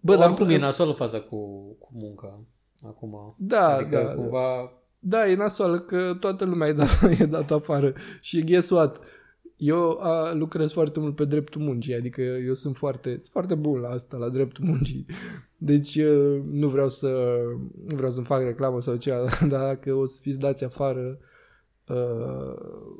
Bă, 0.01 0.17
dar 0.17 0.29
oricum 0.29 0.49
e 0.49 0.59
nasoală 0.59 0.93
faza 0.93 1.21
cu, 1.21 1.37
cu 1.79 1.89
munca 1.93 2.45
acum. 2.83 3.35
Da, 3.39 3.75
adică 3.75 4.03
da, 4.07 4.15
cumva... 4.15 4.73
Da, 4.99 5.29
e 5.29 5.35
nasoală 5.35 5.79
că 5.79 6.15
toată 6.21 6.45
lumea 6.45 6.69
e 6.69 6.73
dat, 6.73 7.03
e 7.21 7.27
dat 7.27 7.51
afară. 7.51 7.93
Și 8.21 8.45
guess 8.45 8.71
what? 8.71 9.01
Eu 9.57 9.99
a, 10.01 10.33
lucrez 10.33 10.73
foarte 10.73 11.01
mult 11.01 11.15
pe 11.15 11.25
dreptul 11.25 11.61
muncii, 11.61 11.95
adică 11.95 12.21
eu 12.21 12.55
sunt 12.55 12.77
foarte, 12.77 13.11
sunt 13.11 13.31
foarte 13.31 13.55
bun 13.55 13.81
la 13.81 13.89
asta, 13.89 14.17
la 14.17 14.29
dreptul 14.29 14.65
muncii. 14.65 15.07
Deci 15.57 15.95
uh, 15.95 16.43
nu 16.51 16.69
vreau 16.69 16.89
să 16.89 17.39
nu 17.89 17.97
vreau 17.97 18.11
să-mi 18.11 18.27
fac 18.27 18.43
reclamă 18.43 18.81
sau 18.81 18.97
ceva, 18.97 19.25
dar 19.49 19.49
dacă 19.49 19.95
o 19.95 20.05
să 20.05 20.19
fiți 20.21 20.39
dați 20.39 20.65
afară 20.65 21.19
uh, 21.89 22.55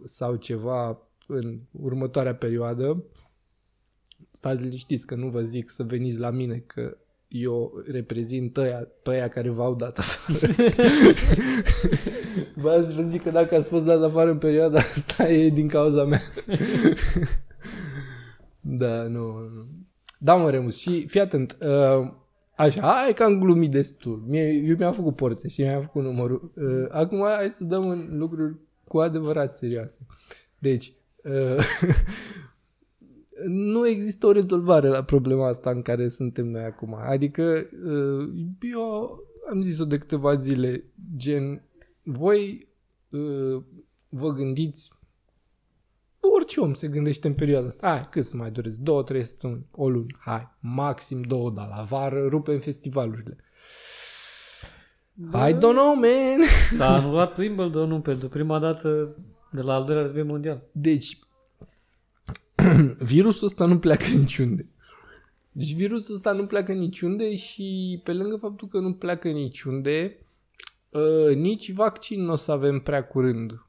sau 0.05 0.37
ceva 0.37 1.01
în 1.27 1.59
următoarea 1.71 2.35
perioadă, 2.35 3.05
stați 4.37 4.63
liniștiți 4.63 5.07
că 5.07 5.15
nu 5.15 5.29
vă 5.29 5.43
zic 5.43 5.71
să 5.71 5.83
veniți 5.83 6.19
la 6.19 6.31
mine 6.31 6.63
că 6.67 6.97
eu 7.29 7.73
reprezint 7.91 8.57
ăia, 8.57 8.89
pe 9.03 9.11
aia 9.11 9.29
care 9.29 9.51
v-au 9.51 9.75
dat 9.75 9.99
afară. 10.03 10.53
Vă 12.55 12.93
vă 12.95 13.03
zic 13.03 13.23
că 13.23 13.31
dacă 13.31 13.55
ați 13.55 13.69
fost 13.69 13.85
dat 13.85 14.03
afară 14.03 14.31
în 14.31 14.39
perioada 14.39 14.79
asta 14.79 15.29
e 15.29 15.49
din 15.49 15.69
cauza 15.69 16.05
mea. 16.05 16.21
da, 18.81 19.03
nu, 19.07 19.39
nu. 19.39 19.67
Da, 20.19 20.35
mă, 20.35 20.51
Remus, 20.51 20.77
și 20.77 21.07
fii 21.07 21.21
atent, 21.21 21.57
uh, 21.61 22.13
așa, 22.57 22.81
hai 22.81 23.15
că 23.15 23.23
am 23.23 23.39
glumit 23.39 23.71
destul. 23.71 24.25
Mie, 24.27 24.53
eu 24.53 24.77
mi-am 24.77 24.93
făcut 24.93 25.17
porțe 25.17 25.49
și 25.49 25.61
mi-am 25.61 25.83
făcut 25.83 26.03
numărul. 26.03 26.53
Uh, 26.55 26.87
acum 26.89 27.23
hai 27.23 27.51
să 27.51 27.65
dăm 27.65 27.89
în 27.89 28.09
lucruri 28.19 28.57
cu 28.85 28.99
adevărat 28.99 29.57
serioase. 29.57 30.07
Deci, 30.59 30.93
uh, 31.25 31.65
nu 33.47 33.89
există 33.89 34.27
o 34.27 34.33
rezolvare 34.33 34.89
la 34.89 35.03
problema 35.03 35.49
asta 35.49 35.71
în 35.71 35.83
care 35.83 36.09
suntem 36.09 36.47
noi 36.47 36.63
acum. 36.63 36.95
Adică, 36.95 37.67
uh, 37.85 38.29
eu 38.61 39.19
am 39.51 39.63
zis-o 39.63 39.85
de 39.85 39.99
câteva 39.99 40.37
zile, 40.37 40.85
gen, 41.17 41.63
voi 42.03 42.69
uh, 43.11 43.63
vă 44.09 44.33
gândiți, 44.33 44.91
orice 46.21 46.61
om 46.61 46.75
se 46.75 46.89
gândește 46.89 47.27
în 47.27 47.35
perioada 47.35 47.67
asta, 47.67 47.89
hai, 47.89 48.09
cât 48.11 48.25
să 48.25 48.37
mai 48.37 48.51
durezi, 48.51 48.83
două, 48.83 49.03
trei 49.03 49.25
săptămâni, 49.25 49.67
o 49.71 49.89
lună, 49.89 50.17
hai, 50.19 50.57
maxim 50.61 51.23
două, 51.23 51.51
dar 51.51 51.69
la 51.69 51.83
vară 51.83 52.27
rupem 52.29 52.59
festivalurile. 52.59 53.37
I 55.19 55.53
don't 55.53 55.59
know, 55.59 55.95
man! 55.95 56.43
S-a 56.77 56.95
anulat 56.97 57.39
Wimbledon 57.39 58.01
pentru 58.01 58.29
prima 58.29 58.59
dată 58.59 59.17
de 59.53 59.61
la 59.61 59.75
al 59.75 59.85
doilea 59.85 60.03
război 60.03 60.23
mondial. 60.23 60.63
Deci, 60.73 61.19
virusul 62.99 63.47
ăsta 63.47 63.67
nu 63.67 63.79
pleacă 63.79 64.07
niciunde. 64.07 64.67
Deci 65.53 65.75
virusul 65.75 66.15
ăsta 66.15 66.33
nu 66.33 66.47
pleacă 66.47 66.73
niciunde 66.73 67.37
și 67.37 68.01
pe 68.05 68.13
lângă 68.13 68.37
faptul 68.37 68.69
că 68.69 68.79
nu 68.79 68.93
pleacă 68.93 69.29
niciunde, 69.29 70.19
uh, 70.91 71.37
nici 71.37 71.73
vaccin 71.73 72.23
nu 72.23 72.33
o 72.33 72.37
să 72.37 72.53
avem 72.53 72.81
prea 72.81 73.05
curând. 73.05 73.61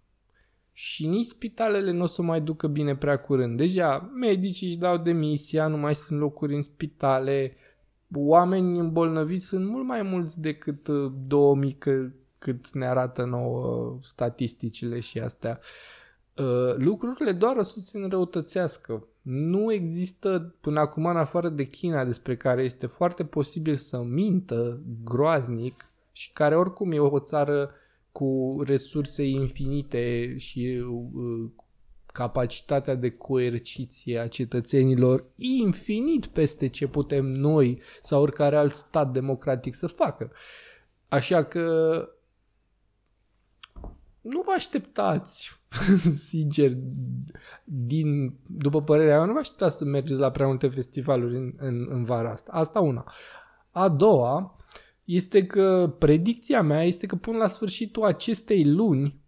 Și 0.74 1.08
nici 1.08 1.28
spitalele 1.28 1.92
nu 1.92 2.04
o 2.04 2.06
să 2.06 2.22
mai 2.22 2.42
ducă 2.42 2.68
bine 2.68 2.96
prea 2.96 3.20
curând. 3.20 3.58
Deja 3.58 4.12
medicii 4.16 4.68
își 4.68 4.78
dau 4.78 4.98
demisia, 4.98 5.68
nu 5.68 5.78
mai 5.78 5.96
sunt 5.96 6.20
locuri 6.20 6.56
în 6.56 6.62
spitale, 6.62 7.56
oameni 8.14 8.80
îmbolnăviți 8.80 9.46
sunt 9.46 9.68
mult 9.68 9.86
mai 9.86 10.02
mulți 10.02 10.42
decât 10.42 10.88
uh, 10.88 11.12
2000 11.28 11.74
că, 11.74 12.10
cât 12.38 12.72
ne 12.74 12.88
arată 12.88 13.24
nouă 13.24 14.00
statisticile 14.02 15.00
și 15.00 15.20
astea. 15.20 15.60
Uh, 15.62 15.66
lucrurile 16.78 17.32
doar 17.32 17.56
o 17.56 17.64
să 17.64 17.80
se 17.80 17.98
înrăutățească. 17.98 19.08
Nu 19.22 19.74
există 19.74 20.56
până 20.62 20.80
acum 20.80 21.06
în 21.06 21.18
afară 21.18 21.50
de 21.50 21.64
China 21.64 22.06
despre 22.06 22.38
care 22.38 22.64
este 22.64 22.88
foarte 22.88 23.26
posibil 23.26 23.76
să 23.76 24.04
mintă 24.04 24.80
groaznic 25.04 25.92
și 26.12 26.34
care 26.34 26.56
oricum 26.56 26.92
e 26.92 27.00
o 27.00 27.20
țară 27.20 27.72
cu 28.12 28.62
resurse 28.66 29.24
infinite 29.24 30.36
și 30.38 30.84
uh, 30.90 31.50
capacitatea 32.06 32.96
de 32.96 33.10
coerciție 33.10 34.20
a 34.20 34.28
cetățenilor 34.28 35.26
infinit 35.36 36.26
peste 36.26 36.68
ce 36.68 36.88
putem 36.88 37.26
noi 37.26 37.82
sau 38.02 38.22
oricare 38.22 38.58
alt 38.58 38.74
stat 38.74 39.12
democratic 39.12 39.76
să 39.76 39.88
facă. 39.88 40.32
Așa 41.10 41.44
că 41.44 42.10
nu 44.22 44.42
vă 44.42 44.52
așteptați, 44.56 45.57
sincer, 46.30 46.78
din, 47.64 48.38
după 48.48 48.82
părerea 48.82 49.18
mea, 49.18 49.26
nu 49.26 49.34
vă 49.34 49.40
așteptați 49.40 49.78
să 49.78 49.86
mergeți 49.86 50.20
la 50.20 50.32
prea 50.32 50.48
multe 50.48 50.68
festivaluri 50.68 51.36
în, 51.36 51.54
în, 51.58 51.88
în 51.90 52.04
vara 52.04 52.32
asta. 52.32 52.52
Asta 52.52 52.80
una. 52.80 53.12
A 53.72 53.90
doua 53.90 54.58
este 55.04 55.46
că 55.46 55.96
predicția 56.00 56.62
mea 56.62 56.84
este 56.84 57.06
că 57.06 57.16
până 57.16 57.38
la 57.38 57.48
sfârșitul 57.48 58.04
acestei 58.04 58.66
luni 58.66 59.22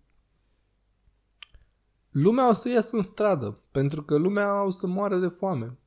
lumea 2.11 2.49
o 2.49 2.53
să 2.53 2.69
iasă 2.69 2.95
în 2.95 3.01
stradă, 3.01 3.59
pentru 3.71 4.03
că 4.03 4.15
lumea 4.15 4.63
o 4.63 4.69
să 4.69 4.87
moară 4.87 5.17
de 5.17 5.27
foame. 5.27 5.77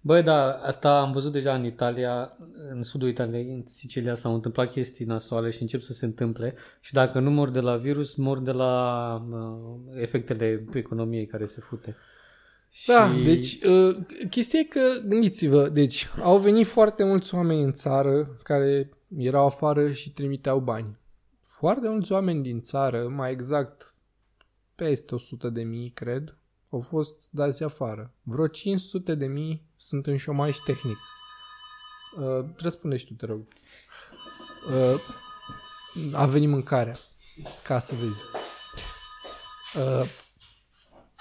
Băi, 0.00 0.22
da, 0.22 0.52
asta 0.52 1.00
am 1.00 1.12
văzut 1.12 1.32
deja 1.32 1.54
în 1.54 1.64
Italia, 1.64 2.32
în 2.70 2.82
sudul 2.82 3.08
Italiei, 3.08 3.50
în 3.50 3.62
Sicilia 3.66 4.14
s-au 4.14 4.34
întâmplat 4.34 4.70
chestii 4.70 5.04
nasoale 5.04 5.50
și 5.50 5.62
încep 5.62 5.80
să 5.80 5.92
se 5.92 6.04
întâmple 6.04 6.54
și 6.80 6.92
dacă 6.92 7.18
nu 7.18 7.30
mor 7.30 7.50
de 7.50 7.60
la 7.60 7.76
virus, 7.76 8.14
mor 8.14 8.38
de 8.38 8.52
la 8.52 9.14
uh, 9.30 10.00
efectele 10.00 10.64
economiei 10.72 11.26
care 11.26 11.46
se 11.46 11.60
fute. 11.60 11.96
Da, 12.86 13.14
și... 13.14 13.22
deci 13.22 13.58
uh, 13.64 13.96
chestia 14.30 14.58
e 14.58 14.64
că, 14.64 14.80
gândiți-vă, 15.06 15.68
deci 15.68 16.08
au 16.22 16.38
venit 16.38 16.66
foarte 16.66 17.04
mulți 17.04 17.34
oameni 17.34 17.62
în 17.62 17.72
țară 17.72 18.36
care 18.42 18.90
erau 19.16 19.46
afară 19.46 19.92
și 19.92 20.12
trimiteau 20.12 20.60
bani. 20.60 20.98
Foarte 21.40 21.88
mulți 21.88 22.12
oameni 22.12 22.42
din 22.42 22.60
țară, 22.60 23.08
mai 23.08 23.30
exact 23.30 23.94
peste 24.74 25.14
100 25.14 25.48
de 25.48 25.62
mii, 25.62 25.90
cred, 25.90 26.37
au 26.70 26.80
fost 26.80 27.28
dați 27.30 27.62
afară. 27.62 28.14
Vreo 28.22 28.46
500 28.46 29.14
de 29.14 29.26
mii 29.26 29.66
sunt 29.76 30.06
în 30.06 30.16
șomaj 30.16 30.56
tehnic. 30.56 30.96
Uh, 32.16 32.44
răspunde 32.56 32.96
și 32.96 33.06
tu, 33.06 33.12
te 33.12 33.26
rog. 33.26 33.40
Uh, 34.68 35.00
a 36.12 36.26
venit 36.26 36.48
mâncarea, 36.48 36.94
ca 37.62 37.78
să 37.78 37.94
vezi. 37.94 38.22
Uh, 39.76 40.08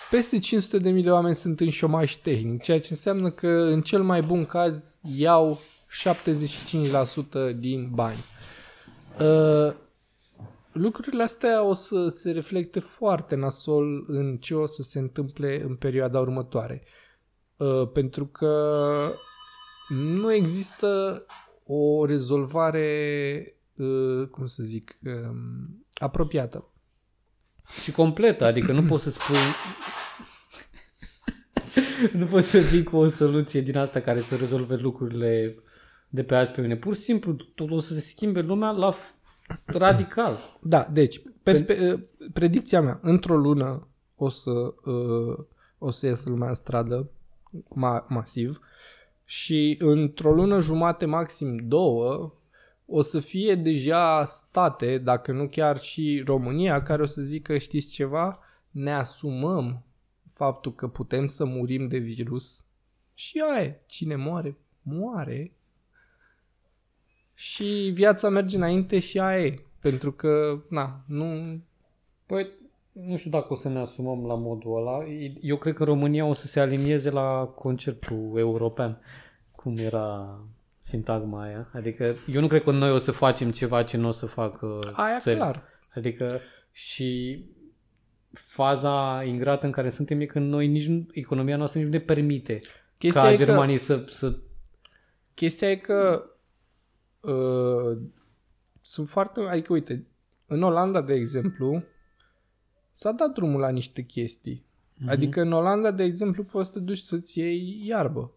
peste 0.10 0.40
500 0.40 0.78
de 0.78 0.90
mii 0.90 1.04
de 1.04 1.12
oameni 1.12 1.36
sunt 1.36 1.60
în 1.60 1.70
șomaj 1.70 2.16
tehnic, 2.16 2.62
ceea 2.62 2.80
ce 2.80 2.88
înseamnă 2.90 3.32
că 3.32 3.48
în 3.48 3.82
cel 3.82 4.04
mai 4.04 4.22
bun 4.22 4.46
caz 4.46 5.00
iau 5.02 5.60
75% 7.52 7.56
din 7.56 7.90
bani. 7.94 8.18
Uh, 9.20 9.74
lucrurile 10.78 11.24
astea 11.24 11.64
o 11.64 11.74
să 11.74 12.08
se 12.08 12.32
reflecte 12.32 12.80
foarte 12.80 13.36
nasol 13.36 14.06
în 14.08 14.38
ce 14.38 14.56
o 14.56 14.66
să 14.66 14.82
se 14.82 15.00
întâmple 15.00 15.64
în 15.64 15.76
perioada 15.76 16.20
următoare. 16.20 16.84
Uh, 17.58 17.92
pentru 17.94 18.26
că 18.26 19.14
nu 19.90 20.34
există 20.34 21.26
o 21.64 22.06
rezolvare, 22.06 22.90
uh, 23.76 24.28
cum 24.28 24.46
să 24.46 24.64
zic, 24.64 24.98
um, 25.04 25.86
apropiată. 25.94 26.72
Și 27.84 27.92
completă, 27.92 28.46
adică 28.46 28.72
nu 28.72 28.84
poți 28.84 29.04
să 29.04 29.10
spui... 29.10 29.36
nu 32.20 32.26
poți 32.26 32.50
să 32.50 32.58
vii 32.58 32.84
cu 32.84 32.96
o 32.98 33.06
soluție 33.06 33.62
din 33.62 33.78
asta 33.78 34.00
care 34.00 34.22
să 34.22 34.36
rezolve 34.36 34.76
lucrurile 34.76 35.56
de 36.10 36.24
pe 36.24 36.36
azi 36.36 36.54
pe 36.54 36.62
mine. 36.62 36.76
Pur 36.76 36.96
și 36.96 37.02
simplu, 37.02 37.34
tot 37.34 37.72
o 37.72 37.80
să 37.80 37.94
se 37.94 38.00
schimbe 38.00 38.42
lumea 38.42 38.70
la 38.70 38.94
f- 38.94 39.18
radical. 39.66 40.40
Da, 40.62 40.88
deci, 40.92 41.22
perspe- 41.44 41.92
uh, 41.92 42.00
predicția 42.34 42.82
mea, 42.82 43.00
într-o 43.02 43.38
lună 43.38 43.88
o 44.16 44.30
să, 44.30 44.74
uh, 44.86 45.46
o 45.78 45.92
să 45.92 46.06
iasă 46.06 46.30
lumea 46.30 46.48
în 46.48 46.54
stradă 46.54 47.10
ma- 47.54 48.08
masiv 48.08 48.62
și 49.26 49.78
într-o 49.80 50.34
lună 50.34 50.60
jumate, 50.60 51.06
maxim 51.06 51.58
două, 51.58 52.34
o 52.86 53.02
să 53.02 53.20
fie 53.20 53.56
deja 53.56 54.26
state, 54.26 54.98
dacă 54.98 55.32
nu 55.32 55.48
chiar 55.48 55.80
și 55.80 56.24
România, 56.26 56.84
care 56.84 57.02
o 57.02 57.06
să 57.06 57.22
zică, 57.22 57.58
știți 57.58 57.92
ceva, 57.92 58.40
ne 58.72 58.94
asumăm 58.94 59.84
faptul 60.34 60.74
că 60.74 60.88
putem 60.88 61.26
să 61.26 61.46
murim 61.46 61.88
de 61.88 61.98
virus 61.98 62.66
și 63.14 63.44
aia 63.50 63.64
e. 63.64 63.82
Cine 63.86 64.16
moare, 64.16 64.58
moare. 64.82 65.52
Și 67.40 67.92
viața 67.94 68.30
merge 68.30 68.56
înainte 68.58 69.00
și 69.00 69.20
aia 69.20 69.46
e. 69.46 69.60
Pentru 69.82 70.12
că, 70.12 70.62
na, 70.70 71.04
nu... 71.08 71.60
Păi, 72.26 72.48
nu 72.92 73.18
știu 73.18 73.30
dacă 73.30 73.48
o 73.50 73.56
să 73.56 73.70
ne 73.70 73.80
asumăm 73.80 74.26
la 74.26 74.34
modul 74.36 74.78
ăla. 74.78 74.98
Eu 75.42 75.58
cred 75.58 75.74
că 75.74 75.84
România 75.84 76.26
o 76.26 76.34
să 76.34 76.48
se 76.48 76.60
alinieze 76.60 77.10
la 77.10 77.52
concertul 77.56 78.34
european, 78.38 79.02
cum 79.56 79.78
era 79.78 80.40
sintagma 80.82 81.42
aia. 81.44 81.70
Adică 81.74 82.16
eu 82.28 82.42
nu 82.42 82.48
cred 82.48 82.64
că 82.64 82.72
noi 82.72 82.92
o 82.92 82.98
să 82.98 83.12
facem 83.12 83.52
ceva 83.52 83.84
ce 83.84 83.98
nu 83.98 84.08
o 84.08 84.12
să 84.12 84.26
facă 84.26 84.80
Aia 84.94 85.18
țări. 85.20 85.36
clar. 85.38 85.64
Adică 85.96 86.40
și 86.72 87.44
faza 88.32 89.24
ingrată 89.26 89.66
în 89.66 89.72
care 89.72 89.90
suntem 89.90 90.22
e 90.22 90.26
că 90.26 90.40
noi 90.40 90.68
nici 90.68 90.88
nu, 90.88 91.06
economia 91.12 91.58
noastră 91.58 91.80
nici 91.80 91.88
nu 91.88 91.94
ne 91.94 92.02
permite 92.04 92.60
Chestia 92.98 93.22
ca 93.22 93.32
e 93.32 93.36
că- 93.36 93.44
germanii 93.44 93.78
să, 93.78 94.04
să 94.08 94.38
Chestia 95.34 95.72
e 95.72 95.76
că 95.76 96.24
uh, 97.22 97.98
sunt 98.82 99.08
foarte... 99.08 99.40
Adică, 99.42 99.74
uite, 99.74 100.08
în 100.46 100.62
Olanda, 100.64 101.02
de 101.02 101.14
exemplu, 101.14 101.84
s-a 102.92 103.12
dat 103.12 103.34
drumul 103.34 103.60
la 103.60 103.70
niște 103.70 104.02
chestii. 104.02 104.66
Mm-hmm. 104.66 105.08
Adică 105.08 105.42
în 105.42 105.52
Olanda, 105.52 105.92
de 105.92 106.04
exemplu, 106.04 106.44
poți 106.44 106.68
să 106.68 106.74
te 106.74 106.80
duci 106.80 106.98
să-ți 106.98 107.40
iei 107.40 107.86
iarbă. 107.86 108.34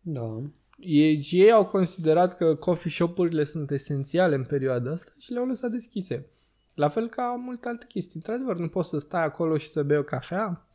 da. 0.00 0.42
Ei, 0.82 1.22
și 1.22 1.40
ei 1.40 1.50
au 1.50 1.66
considerat 1.66 2.36
că 2.36 2.54
coffee 2.54 2.90
shop-urile 2.90 3.44
sunt 3.44 3.70
esențiale 3.70 4.34
în 4.34 4.44
perioada 4.44 4.90
asta 4.90 5.12
și 5.18 5.32
le-au 5.32 5.46
lăsat 5.46 5.70
deschise. 5.70 6.26
La 6.74 6.88
fel 6.88 7.08
ca 7.08 7.34
multe 7.44 7.68
alte 7.68 7.86
chestii. 7.88 8.16
Într-adevăr, 8.16 8.56
nu 8.56 8.68
poți 8.68 8.88
să 8.88 8.98
stai 8.98 9.24
acolo 9.24 9.56
și 9.56 9.68
să 9.68 9.82
bei 9.82 9.96
o 9.96 10.02
cafea, 10.02 10.66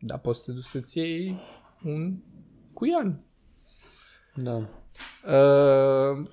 dar 0.00 0.18
poți 0.18 0.38
să 0.38 0.44
te 0.44 0.56
duci 0.56 0.64
să-ți 0.64 0.98
iei 0.98 1.40
un 1.84 2.18
cuian. 2.72 3.24
Da. 4.34 4.68
Uh, 5.26 6.28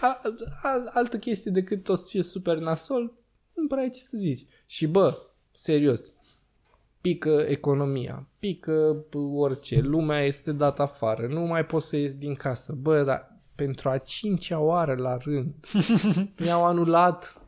a, 0.00 0.20
a, 0.62 0.84
altă 0.92 1.18
chestie 1.18 1.50
decât 1.50 1.88
o 1.88 1.94
să 1.94 2.06
fie 2.08 2.22
super 2.22 2.58
nasol, 2.58 3.12
nu 3.54 3.66
prea 3.66 3.82
ai 3.82 3.90
ce 3.90 4.00
să 4.00 4.16
zici. 4.16 4.46
Și 4.66 4.86
bă, 4.86 5.18
serios, 5.52 6.12
pică 7.00 7.44
economia, 7.48 8.26
pică 8.38 9.04
orice, 9.34 9.80
lumea 9.80 10.24
este 10.24 10.52
dată 10.52 10.82
afară, 10.82 11.26
nu 11.26 11.40
mai 11.40 11.66
poți 11.66 11.88
să 11.88 11.96
ies 11.96 12.14
din 12.14 12.34
casă. 12.34 12.72
Bă, 12.72 13.02
dar 13.02 13.40
pentru 13.54 13.88
a 13.88 13.98
cincea 13.98 14.58
oară 14.58 14.94
la 14.94 15.16
rând 15.16 15.54
mi-au 16.42 16.64
anulat 16.64 17.42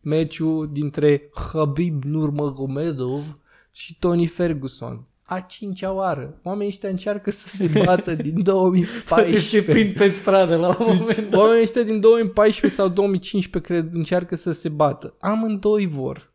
meciul 0.00 0.72
dintre 0.72 1.30
Habib 1.52 2.04
Nurmagomedov 2.04 3.38
și 3.70 3.98
Tony 3.98 4.26
Ferguson. 4.26 5.06
A 5.30 5.40
cincea 5.40 5.92
oară. 5.92 6.40
Oamenii 6.42 6.68
ăștia 6.68 6.88
încearcă 6.88 7.30
să 7.30 7.48
se 7.48 7.70
bată 7.84 8.14
din 8.14 8.34
Deci 8.34 8.44
2014. 8.44 9.62
prind 9.62 9.94
pe 9.94 10.08
stradă 10.08 10.56
la 10.56 10.68
un 10.68 10.86
moment 10.86 11.28
dat. 11.28 11.40
Oamenii 11.40 11.62
ăștia 11.62 11.82
din 11.82 12.00
2014 12.00 12.80
sau 12.80 12.88
2015 12.88 13.72
cred 13.72 13.94
încearcă 13.94 14.36
să 14.36 14.52
se 14.52 14.68
bată. 14.68 15.16
Amândoi 15.20 15.86
vor. 15.86 16.32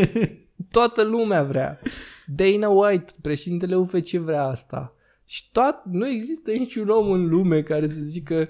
Toată 0.70 1.02
lumea 1.02 1.42
vrea. 1.42 1.80
Dana 2.26 2.68
White, 2.68 3.12
președintele 3.20 3.76
UFC 3.76 4.08
vrea 4.10 4.44
asta. 4.44 4.94
Și 5.24 5.48
toat, 5.52 5.84
nu 5.90 6.08
există 6.08 6.50
niciun 6.50 6.88
om 6.88 7.10
în 7.10 7.28
lume 7.28 7.62
care 7.62 7.88
să 7.88 8.00
zică 8.00 8.48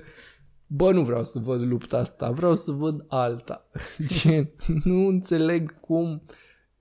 bă, 0.67 0.93
nu 0.93 1.03
vreau 1.03 1.25
să 1.25 1.39
văd 1.39 1.63
lupta 1.63 1.97
asta, 1.97 2.31
vreau 2.31 2.57
să 2.57 2.73
văd 2.73 3.05
alta. 3.09 3.69
Gen, 4.19 4.51
nu 4.85 5.07
înțeleg 5.07 5.81
cum 5.81 6.23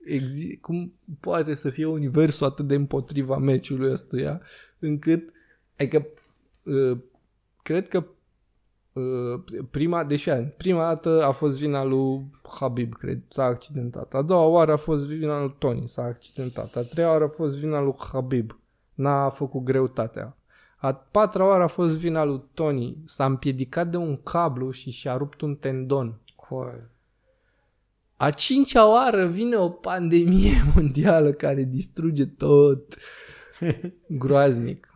exi- 0.08 0.60
cum 0.60 0.92
poate 1.20 1.54
să 1.54 1.70
fie 1.70 1.86
universul 1.86 2.46
atât 2.46 2.66
de 2.66 2.74
împotriva 2.74 3.36
meciului 3.36 3.90
ăstuia, 3.90 4.40
încât, 4.78 5.32
adică, 5.78 6.06
uh, 6.62 6.98
cred 7.62 7.88
că 7.88 8.04
uh, 8.92 9.62
prima, 9.70 10.04
deși 10.04 10.30
prima 10.30 10.82
dată 10.82 11.24
a 11.24 11.30
fost 11.30 11.58
vina 11.58 11.84
lui 11.84 12.30
Habib, 12.58 12.94
cred, 12.94 13.22
s-a 13.28 13.44
accidentat. 13.44 14.14
A 14.14 14.22
doua 14.22 14.44
oară 14.44 14.72
a 14.72 14.76
fost 14.76 15.06
vina 15.06 15.40
lui 15.40 15.54
Tony, 15.58 15.88
s-a 15.88 16.02
accidentat. 16.02 16.76
A 16.76 16.82
treia 16.82 17.10
oară 17.10 17.24
a 17.24 17.28
fost 17.28 17.58
vina 17.58 17.80
lui 17.80 17.94
Habib, 18.12 18.58
n-a 18.94 19.30
făcut 19.30 19.62
greutatea. 19.62 20.36
A 20.76 20.94
patra 20.94 21.46
oară 21.46 21.62
a 21.62 21.66
fost 21.66 21.96
vina 21.96 22.24
lui 22.24 22.42
Tony, 22.54 22.96
s-a 23.04 23.24
împiedicat 23.24 23.90
de 23.90 23.96
un 23.96 24.22
cablu 24.22 24.70
și 24.70 24.90
și-a 24.90 25.16
rupt 25.16 25.40
un 25.40 25.54
tendon. 25.54 26.20
Coai. 26.36 26.96
A 28.20 28.30
cincea 28.30 28.86
oară 28.90 29.26
vine 29.26 29.56
o 29.56 29.68
pandemie 29.68 30.52
mondială 30.74 31.32
care 31.32 31.62
distruge 31.62 32.26
tot. 32.26 32.94
Groaznic. 34.22 34.92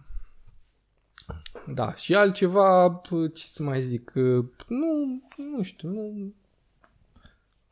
Da, 1.75 1.95
și 1.95 2.15
altceva, 2.15 3.01
p- 3.07 3.33
ce 3.35 3.47
să 3.47 3.63
mai 3.63 3.81
zic, 3.81 4.13
uh, 4.15 4.45
nu, 4.69 5.23
nu 5.37 5.63
știu, 5.63 5.89
nu... 5.89 6.35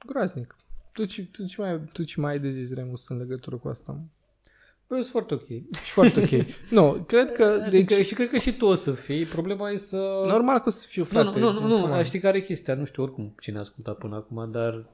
Groaznic. 0.06 0.56
Tu 0.92 1.04
ce, 1.04 1.24
tu 1.24 1.44
ce, 1.46 1.60
mai, 1.60 1.80
tu 1.92 2.02
ce 2.04 2.20
mai 2.20 2.30
ai 2.32 2.38
de 2.38 2.50
zis, 2.50 2.74
Remus, 2.74 3.08
în 3.08 3.16
legătură 3.18 3.56
cu 3.56 3.68
asta? 3.68 3.92
mă? 3.92 3.98
Bă, 4.88 4.94
sunt 4.94 5.06
foarte 5.06 5.34
ok. 5.34 5.46
Și 5.84 5.90
foarte 5.92 6.20
ok. 6.20 6.46
Nu, 6.78 7.04
cred 7.06 7.32
că, 7.32 7.44
Adică, 7.64 7.94
deci, 7.94 8.06
și 8.06 8.14
cred 8.14 8.30
că 8.30 8.38
și 8.38 8.52
tu 8.56 8.66
o 8.66 8.74
să 8.74 8.92
fii. 8.92 9.24
Problema 9.26 9.70
e 9.70 9.76
să... 9.76 10.22
normal 10.26 10.56
că 10.58 10.64
o 10.66 10.70
să 10.70 10.86
fiu 10.88 11.02
Nu, 11.02 11.08
frate. 11.08 11.38
nu, 11.38 11.52
nu, 11.52 11.60
nu, 11.60 11.60
come 11.80 11.86
nu, 11.88 11.96
on. 11.96 12.02
știi 12.02 12.20
care 12.20 12.38
e 12.38 12.40
chestia? 12.40 12.74
Nu 12.74 12.84
știu 12.84 13.02
oricum 13.02 13.34
cine 13.40 13.56
a 13.56 13.60
ascultat 13.60 13.96
până 13.98 14.16
acum, 14.16 14.50
dar 14.50 14.86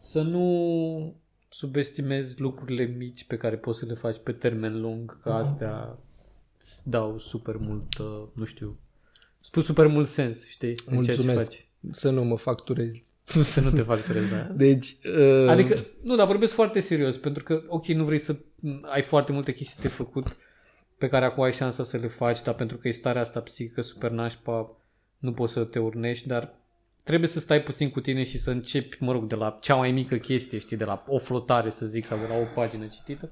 să 0.00 0.22
nu 0.22 1.14
subestimezi 1.48 2.40
lucrurile 2.40 2.84
mici 2.84 3.24
pe 3.24 3.36
care 3.36 3.56
poți 3.56 3.78
să 3.78 3.86
le 3.86 3.94
faci 3.94 4.16
pe 4.22 4.32
termen 4.32 4.80
lung, 4.80 5.20
că 5.22 5.30
astea 5.30 5.98
îți 6.58 6.88
dau 6.88 7.18
super 7.18 7.56
mult, 7.56 7.98
uh, 7.98 8.22
nu 8.34 8.44
știu, 8.44 8.78
spus 9.40 9.64
super 9.64 9.86
mult 9.86 10.06
sens, 10.06 10.48
știi, 10.48 10.68
în 10.68 11.02
ceea 11.02 11.16
ce 11.16 11.22
Mulțumesc. 11.22 11.50
faci. 11.50 11.68
Să 11.90 12.10
nu 12.10 12.24
mă 12.24 12.36
facturezi. 12.36 13.12
Să 13.54 13.60
nu 13.60 13.70
te 13.70 13.82
factorezi, 13.82 14.30
da. 14.30 14.42
Deci, 14.42 14.96
uh, 15.18 15.48
Adică, 15.48 15.86
nu, 16.02 16.16
dar 16.16 16.26
vorbesc 16.26 16.52
foarte 16.52 16.80
serios, 16.80 17.16
pentru 17.16 17.42
că, 17.42 17.62
ok, 17.68 17.86
nu 17.86 18.04
vrei 18.04 18.18
să 18.18 18.36
ai 18.82 19.02
foarte 19.02 19.32
multe 19.32 19.52
chestii 19.52 19.82
de 19.82 19.88
făcut 19.88 20.36
pe 20.98 21.08
care 21.08 21.24
acum 21.24 21.42
ai 21.42 21.52
șansa 21.52 21.82
să 21.82 21.96
le 21.96 22.06
faci, 22.06 22.42
dar 22.42 22.54
pentru 22.54 22.78
că 22.78 22.88
e 22.88 22.90
starea 22.90 23.20
asta 23.20 23.40
psihică 23.40 23.80
super 23.80 24.10
nașpa, 24.10 24.76
nu 25.18 25.32
poți 25.32 25.52
să 25.52 25.64
te 25.64 25.78
urnești, 25.78 26.26
dar 26.26 26.54
trebuie 27.02 27.28
să 27.28 27.38
stai 27.40 27.62
puțin 27.62 27.90
cu 27.90 28.00
tine 28.00 28.22
și 28.24 28.38
să 28.38 28.50
începi, 28.50 28.96
mă 29.00 29.12
rog, 29.12 29.26
de 29.26 29.34
la 29.34 29.58
cea 29.60 29.74
mai 29.74 29.92
mică 29.92 30.16
chestie, 30.16 30.58
știi, 30.58 30.76
de 30.76 30.84
la 30.84 31.04
o 31.06 31.18
flotare, 31.18 31.70
să 31.70 31.86
zic, 31.86 32.04
sau 32.04 32.18
de 32.18 32.26
la 32.28 32.34
o 32.34 32.44
pagină 32.54 32.86
citită. 32.86 33.30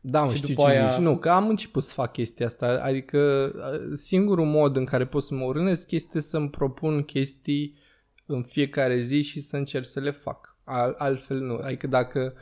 Da, 0.00 0.22
mă, 0.22 0.30
Și 0.30 0.36
știu 0.36 0.54
după 0.54 0.68
ce 0.70 0.76
aia- 0.76 0.88
zici. 0.90 0.98
Nu, 0.98 1.18
că 1.18 1.30
am 1.30 1.48
început 1.48 1.82
să 1.82 1.94
fac 1.94 2.12
chestia 2.12 2.46
asta. 2.46 2.66
Adică 2.82 3.52
uh, 3.56 3.92
singurul 3.94 4.46
mod 4.46 4.76
în 4.76 4.84
care 4.84 5.06
pot 5.06 5.22
să 5.22 5.34
mă 5.34 5.44
urnesc 5.44 5.90
este 5.90 6.20
să-mi 6.20 6.50
propun 6.50 7.02
chestii 7.02 7.74
în 8.26 8.42
fiecare 8.42 9.00
zi 9.00 9.22
și 9.22 9.40
să 9.40 9.56
încerc 9.56 9.84
să 9.84 10.00
le 10.00 10.10
fac. 10.10 10.56
Al, 10.64 10.94
altfel 10.98 11.38
nu. 11.40 11.54
Adică 11.62 11.86
dacă, 11.86 12.34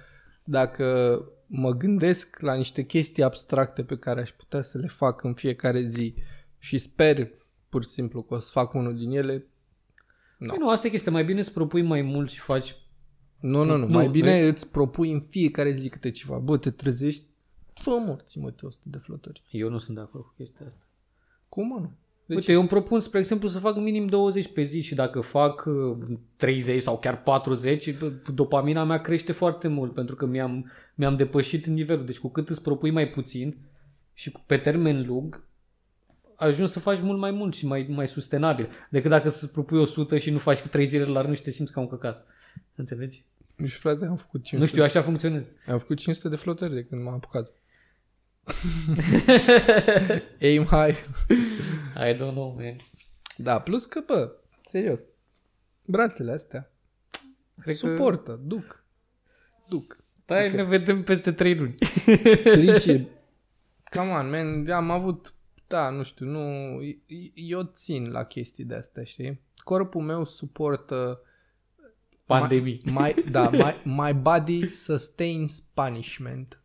dacă 0.44 1.18
mă 1.46 1.70
gândesc 1.70 2.40
la 2.40 2.54
niște 2.54 2.82
chestii 2.84 3.22
abstracte 3.22 3.82
pe 3.82 3.96
care 3.96 4.20
aș 4.20 4.30
putea 4.30 4.62
să 4.62 4.78
le 4.78 4.86
fac 4.86 5.22
în 5.22 5.34
fiecare 5.34 5.80
zi 5.82 6.14
și 6.58 6.78
sper 6.78 7.30
pur 7.68 7.82
și 7.82 7.88
simplu 7.88 8.22
că 8.22 8.34
o 8.34 8.38
să 8.38 8.50
fac 8.52 8.72
unul 8.74 8.96
din 8.96 9.10
ele, 9.10 9.46
No. 10.46 10.52
Păi 10.52 10.58
nu, 10.60 10.68
asta 10.70 10.86
e 10.86 10.90
chestia, 10.90 11.12
mai 11.12 11.24
bine 11.24 11.38
îți 11.38 11.52
propui 11.52 11.82
mai 11.82 12.02
mult 12.02 12.30
și 12.30 12.38
faci 12.40 12.74
nu, 13.40 13.64
nu, 13.64 13.76
nu. 13.76 13.86
Nu, 13.86 13.92
Mai 13.92 14.08
bine 14.08 14.40
noi- 14.40 14.48
îți 14.48 14.70
propui 14.70 15.10
în 15.12 15.20
fiecare 15.20 15.72
zi 15.72 15.88
câte 15.88 16.10
ceva. 16.10 16.38
Bă, 16.38 16.56
te 16.56 16.70
trezești, 16.70 17.22
fă 17.74 17.90
morți, 18.06 18.38
mă, 18.38 18.50
te 18.50 18.66
100 18.66 18.82
de 18.86 18.98
flotări. 18.98 19.42
Eu 19.50 19.68
nu 19.70 19.78
sunt 19.78 19.96
de 19.96 20.02
acord 20.02 20.24
cu 20.24 20.32
chestia 20.36 20.66
asta. 20.66 20.86
Cum, 21.48 21.66
mă, 21.66 21.78
nu? 21.80 21.90
Deci... 22.26 22.36
Uite, 22.36 22.52
eu 22.52 22.58
îmi 22.60 22.68
propun, 22.68 23.00
spre 23.00 23.18
exemplu, 23.18 23.48
să 23.48 23.58
fac 23.58 23.76
minim 23.76 24.06
20 24.06 24.52
pe 24.52 24.62
zi 24.62 24.80
și 24.80 24.94
dacă 24.94 25.20
fac 25.20 25.64
uh, 25.66 25.96
30 26.36 26.82
sau 26.82 26.98
chiar 26.98 27.22
40, 27.22 27.98
bă, 27.98 28.12
dopamina 28.34 28.84
mea 28.84 29.00
crește 29.00 29.32
foarte 29.32 29.68
mult 29.68 29.94
pentru 29.94 30.16
că 30.16 30.26
mi-am, 30.26 30.70
mi-am 30.94 31.16
depășit 31.16 31.66
nivelul. 31.66 32.04
Deci 32.06 32.18
cu 32.18 32.28
cât 32.28 32.48
îți 32.48 32.62
propui 32.62 32.90
mai 32.90 33.08
puțin 33.10 33.56
și 34.12 34.30
cu- 34.30 34.42
pe 34.46 34.56
termen 34.56 35.04
lung, 35.06 35.44
ajungi 36.36 36.72
să 36.72 36.78
faci 36.80 37.00
mult 37.00 37.18
mai 37.18 37.30
mult 37.30 37.54
și 37.54 37.66
mai, 37.66 37.86
mai 37.90 38.08
sustenabil 38.08 38.68
decât 38.90 39.10
dacă 39.10 39.28
să-ți 39.28 39.52
propui 39.52 39.78
100 39.78 40.18
și 40.18 40.30
nu 40.30 40.38
faci 40.38 40.58
cu 40.60 40.68
3 40.68 40.86
zile 40.86 41.04
la 41.04 41.20
rând 41.20 41.36
și 41.36 41.42
te 41.42 41.50
simți 41.50 41.72
ca 41.72 41.80
un 41.80 41.88
căcat. 41.88 42.26
Înțelegi? 42.74 43.24
Nu 43.56 43.66
știu, 43.66 43.80
frate, 43.80 44.04
am 44.04 44.16
făcut 44.16 44.42
500. 44.44 44.56
Nu 44.60 44.66
știu, 44.66 44.82
așa 44.82 45.02
funcționează. 45.06 45.50
Am 45.66 45.78
făcut 45.78 45.98
500 45.98 46.28
de 46.28 46.36
flotări 46.36 46.74
de 46.74 46.84
când 46.84 47.02
m-am 47.02 47.14
apucat. 47.14 47.52
Aim 50.40 50.64
high. 50.64 50.96
I 51.96 52.12
don't 52.14 52.32
know, 52.32 52.54
man. 52.58 52.76
Da, 53.36 53.60
plus 53.60 53.86
că, 53.86 54.00
bă, 54.06 54.32
serios, 54.68 55.00
brațele 55.84 56.32
astea 56.32 56.70
Cred 57.60 57.78
că- 57.78 57.86
suportă, 57.88 58.40
duc. 58.44 58.84
Duc. 59.68 59.96
Da, 60.26 60.48
ne 60.48 60.62
vedem 60.62 61.02
peste 61.02 61.32
3 61.32 61.54
luni. 61.54 61.74
Trice. 62.44 63.08
Come 63.96 64.10
on, 64.10 64.30
man, 64.30 64.70
am 64.70 64.90
avut, 64.90 65.34
da, 65.74 65.90
nu 65.90 66.02
știu, 66.02 66.26
nu, 66.26 66.78
eu 67.34 67.62
țin 67.62 68.10
la 68.10 68.24
chestii 68.24 68.64
de 68.64 68.74
astea, 68.74 69.04
știi? 69.04 69.40
Corpul 69.56 70.02
meu 70.02 70.24
suportă 70.24 71.20
Pandemii. 72.26 72.80
My, 72.84 73.14
da, 73.30 73.50
my, 73.50 73.82
my 73.84 74.12
body 74.12 74.72
sustains 74.72 75.60
punishment. 75.60 76.62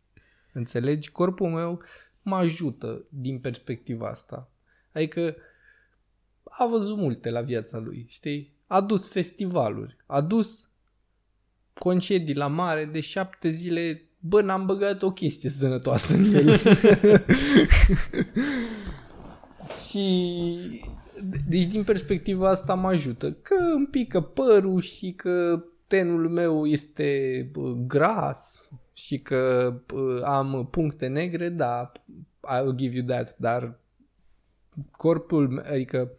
Înțelegi? 0.52 1.10
Corpul 1.10 1.48
meu 1.48 1.82
mă 2.22 2.36
ajută 2.36 3.04
din 3.08 3.40
perspectiva 3.40 4.08
asta. 4.08 4.50
Adică 4.92 5.36
a 6.44 6.66
văzut 6.66 6.96
multe 6.96 7.30
la 7.30 7.40
viața 7.40 7.78
lui, 7.78 8.06
știi? 8.08 8.58
a 8.66 8.80
dus 8.80 9.08
festivaluri, 9.08 9.96
a 10.06 10.20
dus 10.20 10.70
concedii 11.74 12.34
la 12.34 12.46
mare 12.46 12.84
de 12.84 13.00
șapte 13.00 13.50
zile, 13.50 14.08
bă, 14.18 14.42
n-am 14.42 14.66
băgat 14.66 15.02
o 15.02 15.12
chestie 15.12 15.50
sănătoasă 15.50 16.14
în 16.14 16.34
el. 16.34 16.58
și 19.90 20.84
deci 21.48 21.66
din 21.66 21.84
perspectiva 21.84 22.50
asta 22.50 22.74
mă 22.74 22.88
ajută 22.88 23.32
că 23.32 23.54
îmi 23.74 23.86
pică 23.86 24.20
părul 24.20 24.80
și 24.80 25.12
că 25.12 25.64
tenul 25.86 26.28
meu 26.28 26.66
este 26.66 27.48
bă, 27.52 27.74
gras 27.86 28.70
și 28.92 29.18
că 29.18 29.74
bă, 29.86 30.22
am 30.24 30.68
puncte 30.70 31.06
negre, 31.06 31.48
da, 31.48 31.92
I'll 32.40 32.74
give 32.74 32.96
you 32.96 33.06
that, 33.06 33.36
dar 33.38 33.78
corpul, 34.90 35.64
adică 35.70 36.10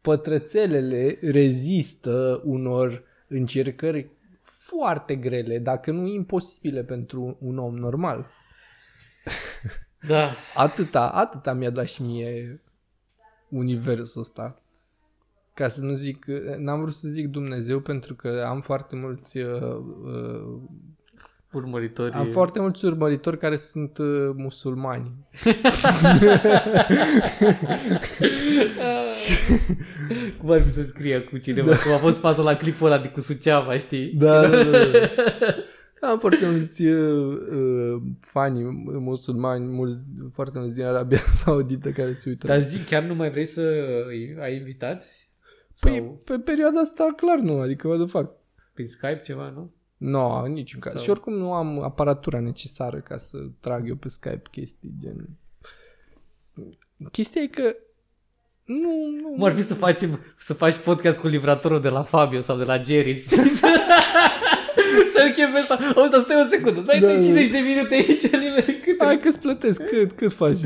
pătrățelele 0.00 1.18
rezistă 1.20 2.42
unor 2.44 3.02
încercări 3.28 4.10
foarte 4.42 5.16
grele, 5.16 5.58
dacă 5.58 5.90
nu 5.90 6.06
imposibile 6.06 6.84
pentru 6.84 7.36
un 7.40 7.58
om 7.58 7.76
normal. 7.76 8.26
Da. 10.06 10.30
Atâta, 10.54 11.08
atâta 11.08 11.52
mi-a 11.52 11.70
dat 11.70 11.88
și 11.88 12.02
mie 12.02 12.60
universul 13.48 14.20
ăsta. 14.20 14.62
Ca 15.54 15.68
să 15.68 15.80
nu 15.80 15.92
zic, 15.92 16.24
n-am 16.58 16.80
vrut 16.80 16.94
să 16.94 17.08
zic 17.08 17.28
Dumnezeu 17.28 17.80
pentru 17.80 18.14
că 18.14 18.44
am 18.48 18.60
foarte 18.60 18.96
mulți 18.96 19.38
uh, 19.38 19.62
uh, 20.02 20.60
Urmăritorii. 21.52 22.14
am 22.14 22.26
foarte 22.26 22.60
mulți 22.60 22.84
urmăritori 22.84 23.38
care 23.38 23.56
sunt 23.56 23.98
uh, 23.98 24.30
musulmani. 24.36 25.12
Cum 30.38 30.50
ar 30.50 30.60
fi 30.60 30.70
să 30.70 30.82
scrie 30.82 31.20
cu 31.20 31.38
cineva? 31.38 31.70
Da. 31.70 31.76
Cum 31.76 31.92
a 31.92 31.96
fost 31.96 32.18
faza 32.18 32.42
la 32.42 32.56
clipul 32.56 32.86
ăla 32.86 32.98
de 32.98 33.08
cu 33.08 33.20
Suceava, 33.20 33.78
știi? 33.78 34.12
Da, 34.14 34.48
da, 34.48 34.62
da. 34.62 34.70
da. 36.00 36.08
Am 36.08 36.18
foarte 36.18 36.48
mulți 36.50 36.86
uh, 36.86 37.36
uh, 37.52 38.02
fani 38.20 38.62
musulmani, 38.98 39.66
mulți, 39.66 39.98
foarte 40.32 40.58
mulți 40.58 40.74
din 40.74 40.84
Arabia 40.84 41.18
Saudită 41.44 41.90
care 41.90 42.14
se 42.14 42.28
uită. 42.28 42.46
Dar 42.46 42.60
zi, 42.60 42.84
chiar 42.84 43.02
nu 43.02 43.14
mai 43.14 43.30
vrei 43.30 43.44
să 43.46 43.60
îi 44.06 44.36
ai 44.40 44.56
invitați? 44.56 45.28
Păi 45.80 45.92
Sau 45.94 46.20
pe 46.24 46.38
perioada 46.38 46.80
asta 46.80 47.12
clar 47.16 47.38
nu, 47.38 47.60
adică 47.60 47.88
what 47.88 47.98
the 48.00 48.08
fuck. 48.08 48.32
prin 48.74 48.86
Skype 48.88 49.20
ceva, 49.24 49.50
nu? 49.50 49.70
Nu, 49.96 50.10
no, 50.10 50.42
în 50.44 50.52
niciun 50.52 50.80
caz. 50.80 50.92
Sau- 50.94 51.02
Și 51.02 51.10
oricum 51.10 51.32
nu 51.32 51.52
am 51.52 51.82
aparatura 51.82 52.40
necesară 52.40 52.98
ca 52.98 53.16
să 53.16 53.38
trag 53.60 53.88
eu 53.88 53.94
pe 53.94 54.08
Skype 54.08 54.42
chestii 54.50 54.92
gen... 55.00 55.28
Chestia 57.12 57.42
e 57.42 57.46
că 57.46 57.74
nu, 58.64 58.90
nu, 59.20 59.28
Cum 59.34 59.44
ar 59.44 59.52
fi 59.52 59.62
să, 59.62 59.74
facem, 59.74 60.20
să 60.36 60.54
faci 60.54 60.76
podcast 60.76 61.18
cu 61.18 61.26
livratorul 61.26 61.80
de 61.80 61.88
la 61.88 62.02
Fabio 62.02 62.40
sau 62.40 62.56
de 62.58 62.64
la 62.64 62.78
Jerry? 62.80 63.12
Să 65.14 65.22
închem 65.26 65.50
pe 65.52 65.58
asta. 65.58 65.78
O, 65.94 66.08
dar 66.08 66.20
stai 66.20 66.42
o 66.46 66.48
secundă. 66.50 66.80
Dai 66.80 67.00
Da, 67.00 67.06
da, 67.06 67.12
da. 67.14 67.20
50 67.20 67.48
de 67.48 67.58
minute 67.58 67.94
aici, 67.94 68.22
nimeni 68.30 68.80
cât. 68.84 68.96
Hai 68.98 69.20
că-ți 69.20 69.38
plătesc, 69.38 69.82
cât, 69.84 70.12
cât 70.12 70.32
faci? 70.32 70.56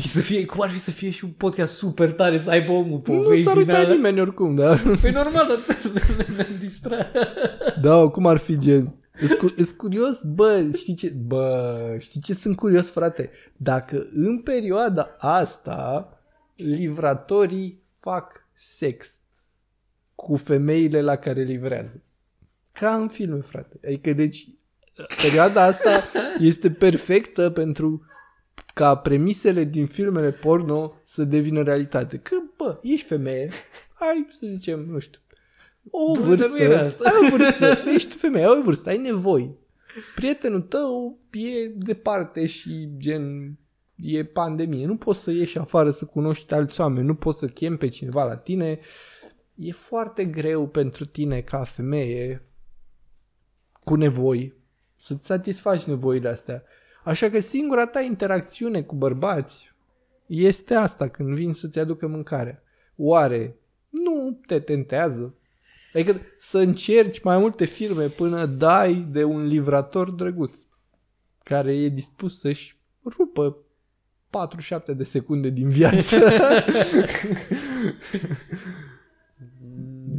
Și 0.00 0.08
să 0.08 0.20
fie, 0.20 0.44
cum 0.46 0.60
ar 0.60 0.70
fi 0.70 0.78
să 0.78 0.90
fie 0.90 1.10
și 1.10 1.24
un 1.24 1.30
podcast 1.30 1.76
super 1.76 2.10
tare, 2.12 2.38
să 2.40 2.50
aibă 2.50 2.72
omul 2.72 3.02
nu 3.06 3.14
povești 3.14 3.44
s-ar 3.44 3.52
din 3.56 3.62
uita 3.62 3.78
alea. 3.78 3.94
nimeni 3.94 4.20
oricum, 4.20 4.54
da? 4.54 4.74
Păi 5.00 5.10
normal, 5.10 5.46
dar 5.48 5.58
ne-am 6.36 6.56
distrat. 6.60 7.12
Da, 7.80 8.08
cum 8.08 8.26
ar 8.26 8.36
fi 8.36 8.58
gen? 8.58 8.92
Îs 9.20 9.32
cu- 9.32 9.52
îs 9.56 9.70
curios, 9.70 10.22
bă, 10.24 10.64
știi 10.76 10.94
ce, 10.94 11.12
bă, 11.26 11.76
știi 11.98 12.20
ce 12.20 12.34
sunt 12.34 12.56
curios, 12.56 12.90
frate? 12.90 13.30
Dacă 13.56 14.08
în 14.14 14.38
perioada 14.38 15.16
asta 15.18 16.08
livratorii 16.56 17.82
fac 18.00 18.32
sex 18.54 19.20
cu 20.14 20.36
femeile 20.36 21.00
la 21.00 21.16
care 21.16 21.42
livrează. 21.42 22.02
Ca 22.80 22.94
în 22.94 23.08
filme, 23.08 23.40
frate. 23.40 23.80
Adică, 23.84 24.12
deci, 24.12 24.48
perioada 25.22 25.62
asta 25.62 26.04
este 26.38 26.70
perfectă 26.70 27.50
pentru 27.50 28.02
ca 28.74 28.96
premisele 28.96 29.64
din 29.64 29.86
filmele 29.86 30.32
porno 30.32 30.94
să 31.04 31.24
devină 31.24 31.62
realitate. 31.62 32.18
Că, 32.18 32.36
bă, 32.56 32.78
ești 32.82 33.06
femeie, 33.06 33.50
ai, 33.94 34.26
să 34.30 34.46
zicem, 34.50 34.80
nu 34.80 34.98
știu, 34.98 35.20
o 35.90 36.12
Bă, 36.12 36.18
dar 36.18 36.26
vârstă, 36.26 36.52
nu 36.52 36.58
era 36.58 36.80
asta. 36.84 37.08
ai 37.08 37.26
o 37.26 37.36
vârstă, 37.36 37.78
ești 37.94 38.16
femeie, 38.16 38.44
ai 38.44 38.58
o 38.58 38.62
vârstă, 38.62 38.88
ai 38.88 38.98
nevoi. 38.98 39.56
Prietenul 40.14 40.60
tău 40.60 41.18
e 41.30 41.66
departe 41.66 42.46
și 42.46 42.88
gen 42.96 43.56
e 43.96 44.24
pandemie. 44.24 44.86
Nu 44.86 44.96
poți 44.96 45.22
să 45.22 45.30
ieși 45.30 45.58
afară 45.58 45.90
să 45.90 46.04
cunoști 46.04 46.54
alți 46.54 46.80
oameni, 46.80 47.06
nu 47.06 47.14
poți 47.14 47.38
să 47.38 47.46
chem 47.46 47.76
pe 47.76 47.88
cineva 47.88 48.24
la 48.24 48.36
tine. 48.36 48.78
E 49.54 49.72
foarte 49.72 50.24
greu 50.24 50.68
pentru 50.68 51.04
tine 51.04 51.40
ca 51.40 51.64
femeie 51.64 52.47
cu 53.88 53.94
nevoi 53.94 54.54
să-ți 54.94 55.26
satisfaci 55.26 55.84
nevoile 55.84 56.28
astea. 56.28 56.62
Așa 57.04 57.30
că 57.30 57.40
singura 57.40 57.86
ta 57.86 58.00
interacțiune 58.00 58.82
cu 58.82 58.94
bărbați 58.94 59.72
este 60.26 60.74
asta 60.74 61.08
când 61.08 61.34
vin 61.34 61.52
să-ți 61.52 61.78
aducă 61.78 62.06
mâncare. 62.06 62.62
Oare 62.96 63.56
nu 63.88 64.40
te 64.46 64.60
tentează? 64.60 65.34
Adică 65.94 66.20
să 66.36 66.58
încerci 66.58 67.22
mai 67.22 67.38
multe 67.38 67.64
firme 67.64 68.06
până 68.06 68.46
dai 68.46 69.06
de 69.10 69.24
un 69.24 69.46
livrator 69.46 70.10
drăguț 70.10 70.58
care 71.42 71.76
e 71.76 71.88
dispus 71.88 72.38
să-și 72.38 72.76
rupă 73.04 73.56
47 74.30 74.92
de 74.92 75.02
secunde 75.02 75.48
din 75.48 75.68
viață. 75.68 76.18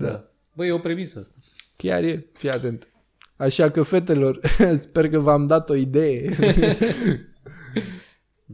da. 0.02 0.30
Băi, 0.54 0.68
e 0.68 0.72
o 0.72 0.80
premisă 0.80 1.20
asta. 1.20 1.36
Chiar 1.78 2.04
e, 2.04 2.26
fii 2.34 2.50
atent. 2.50 2.88
Așa 3.40 3.70
că, 3.70 3.82
fetelor, 3.82 4.40
sper 4.78 5.10
că 5.10 5.20
v-am 5.20 5.46
dat 5.46 5.70
o 5.70 5.76
idee. 5.76 6.34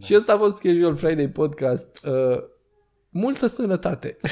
Și 0.04 0.16
ăsta 0.16 0.34
a 0.34 0.38
fost 0.38 0.62
Casual 0.62 0.96
Friday 0.96 1.30
Podcast. 1.30 2.06
Uh, 2.06 2.44
multă 3.10 3.48
sănătate! 3.48 4.18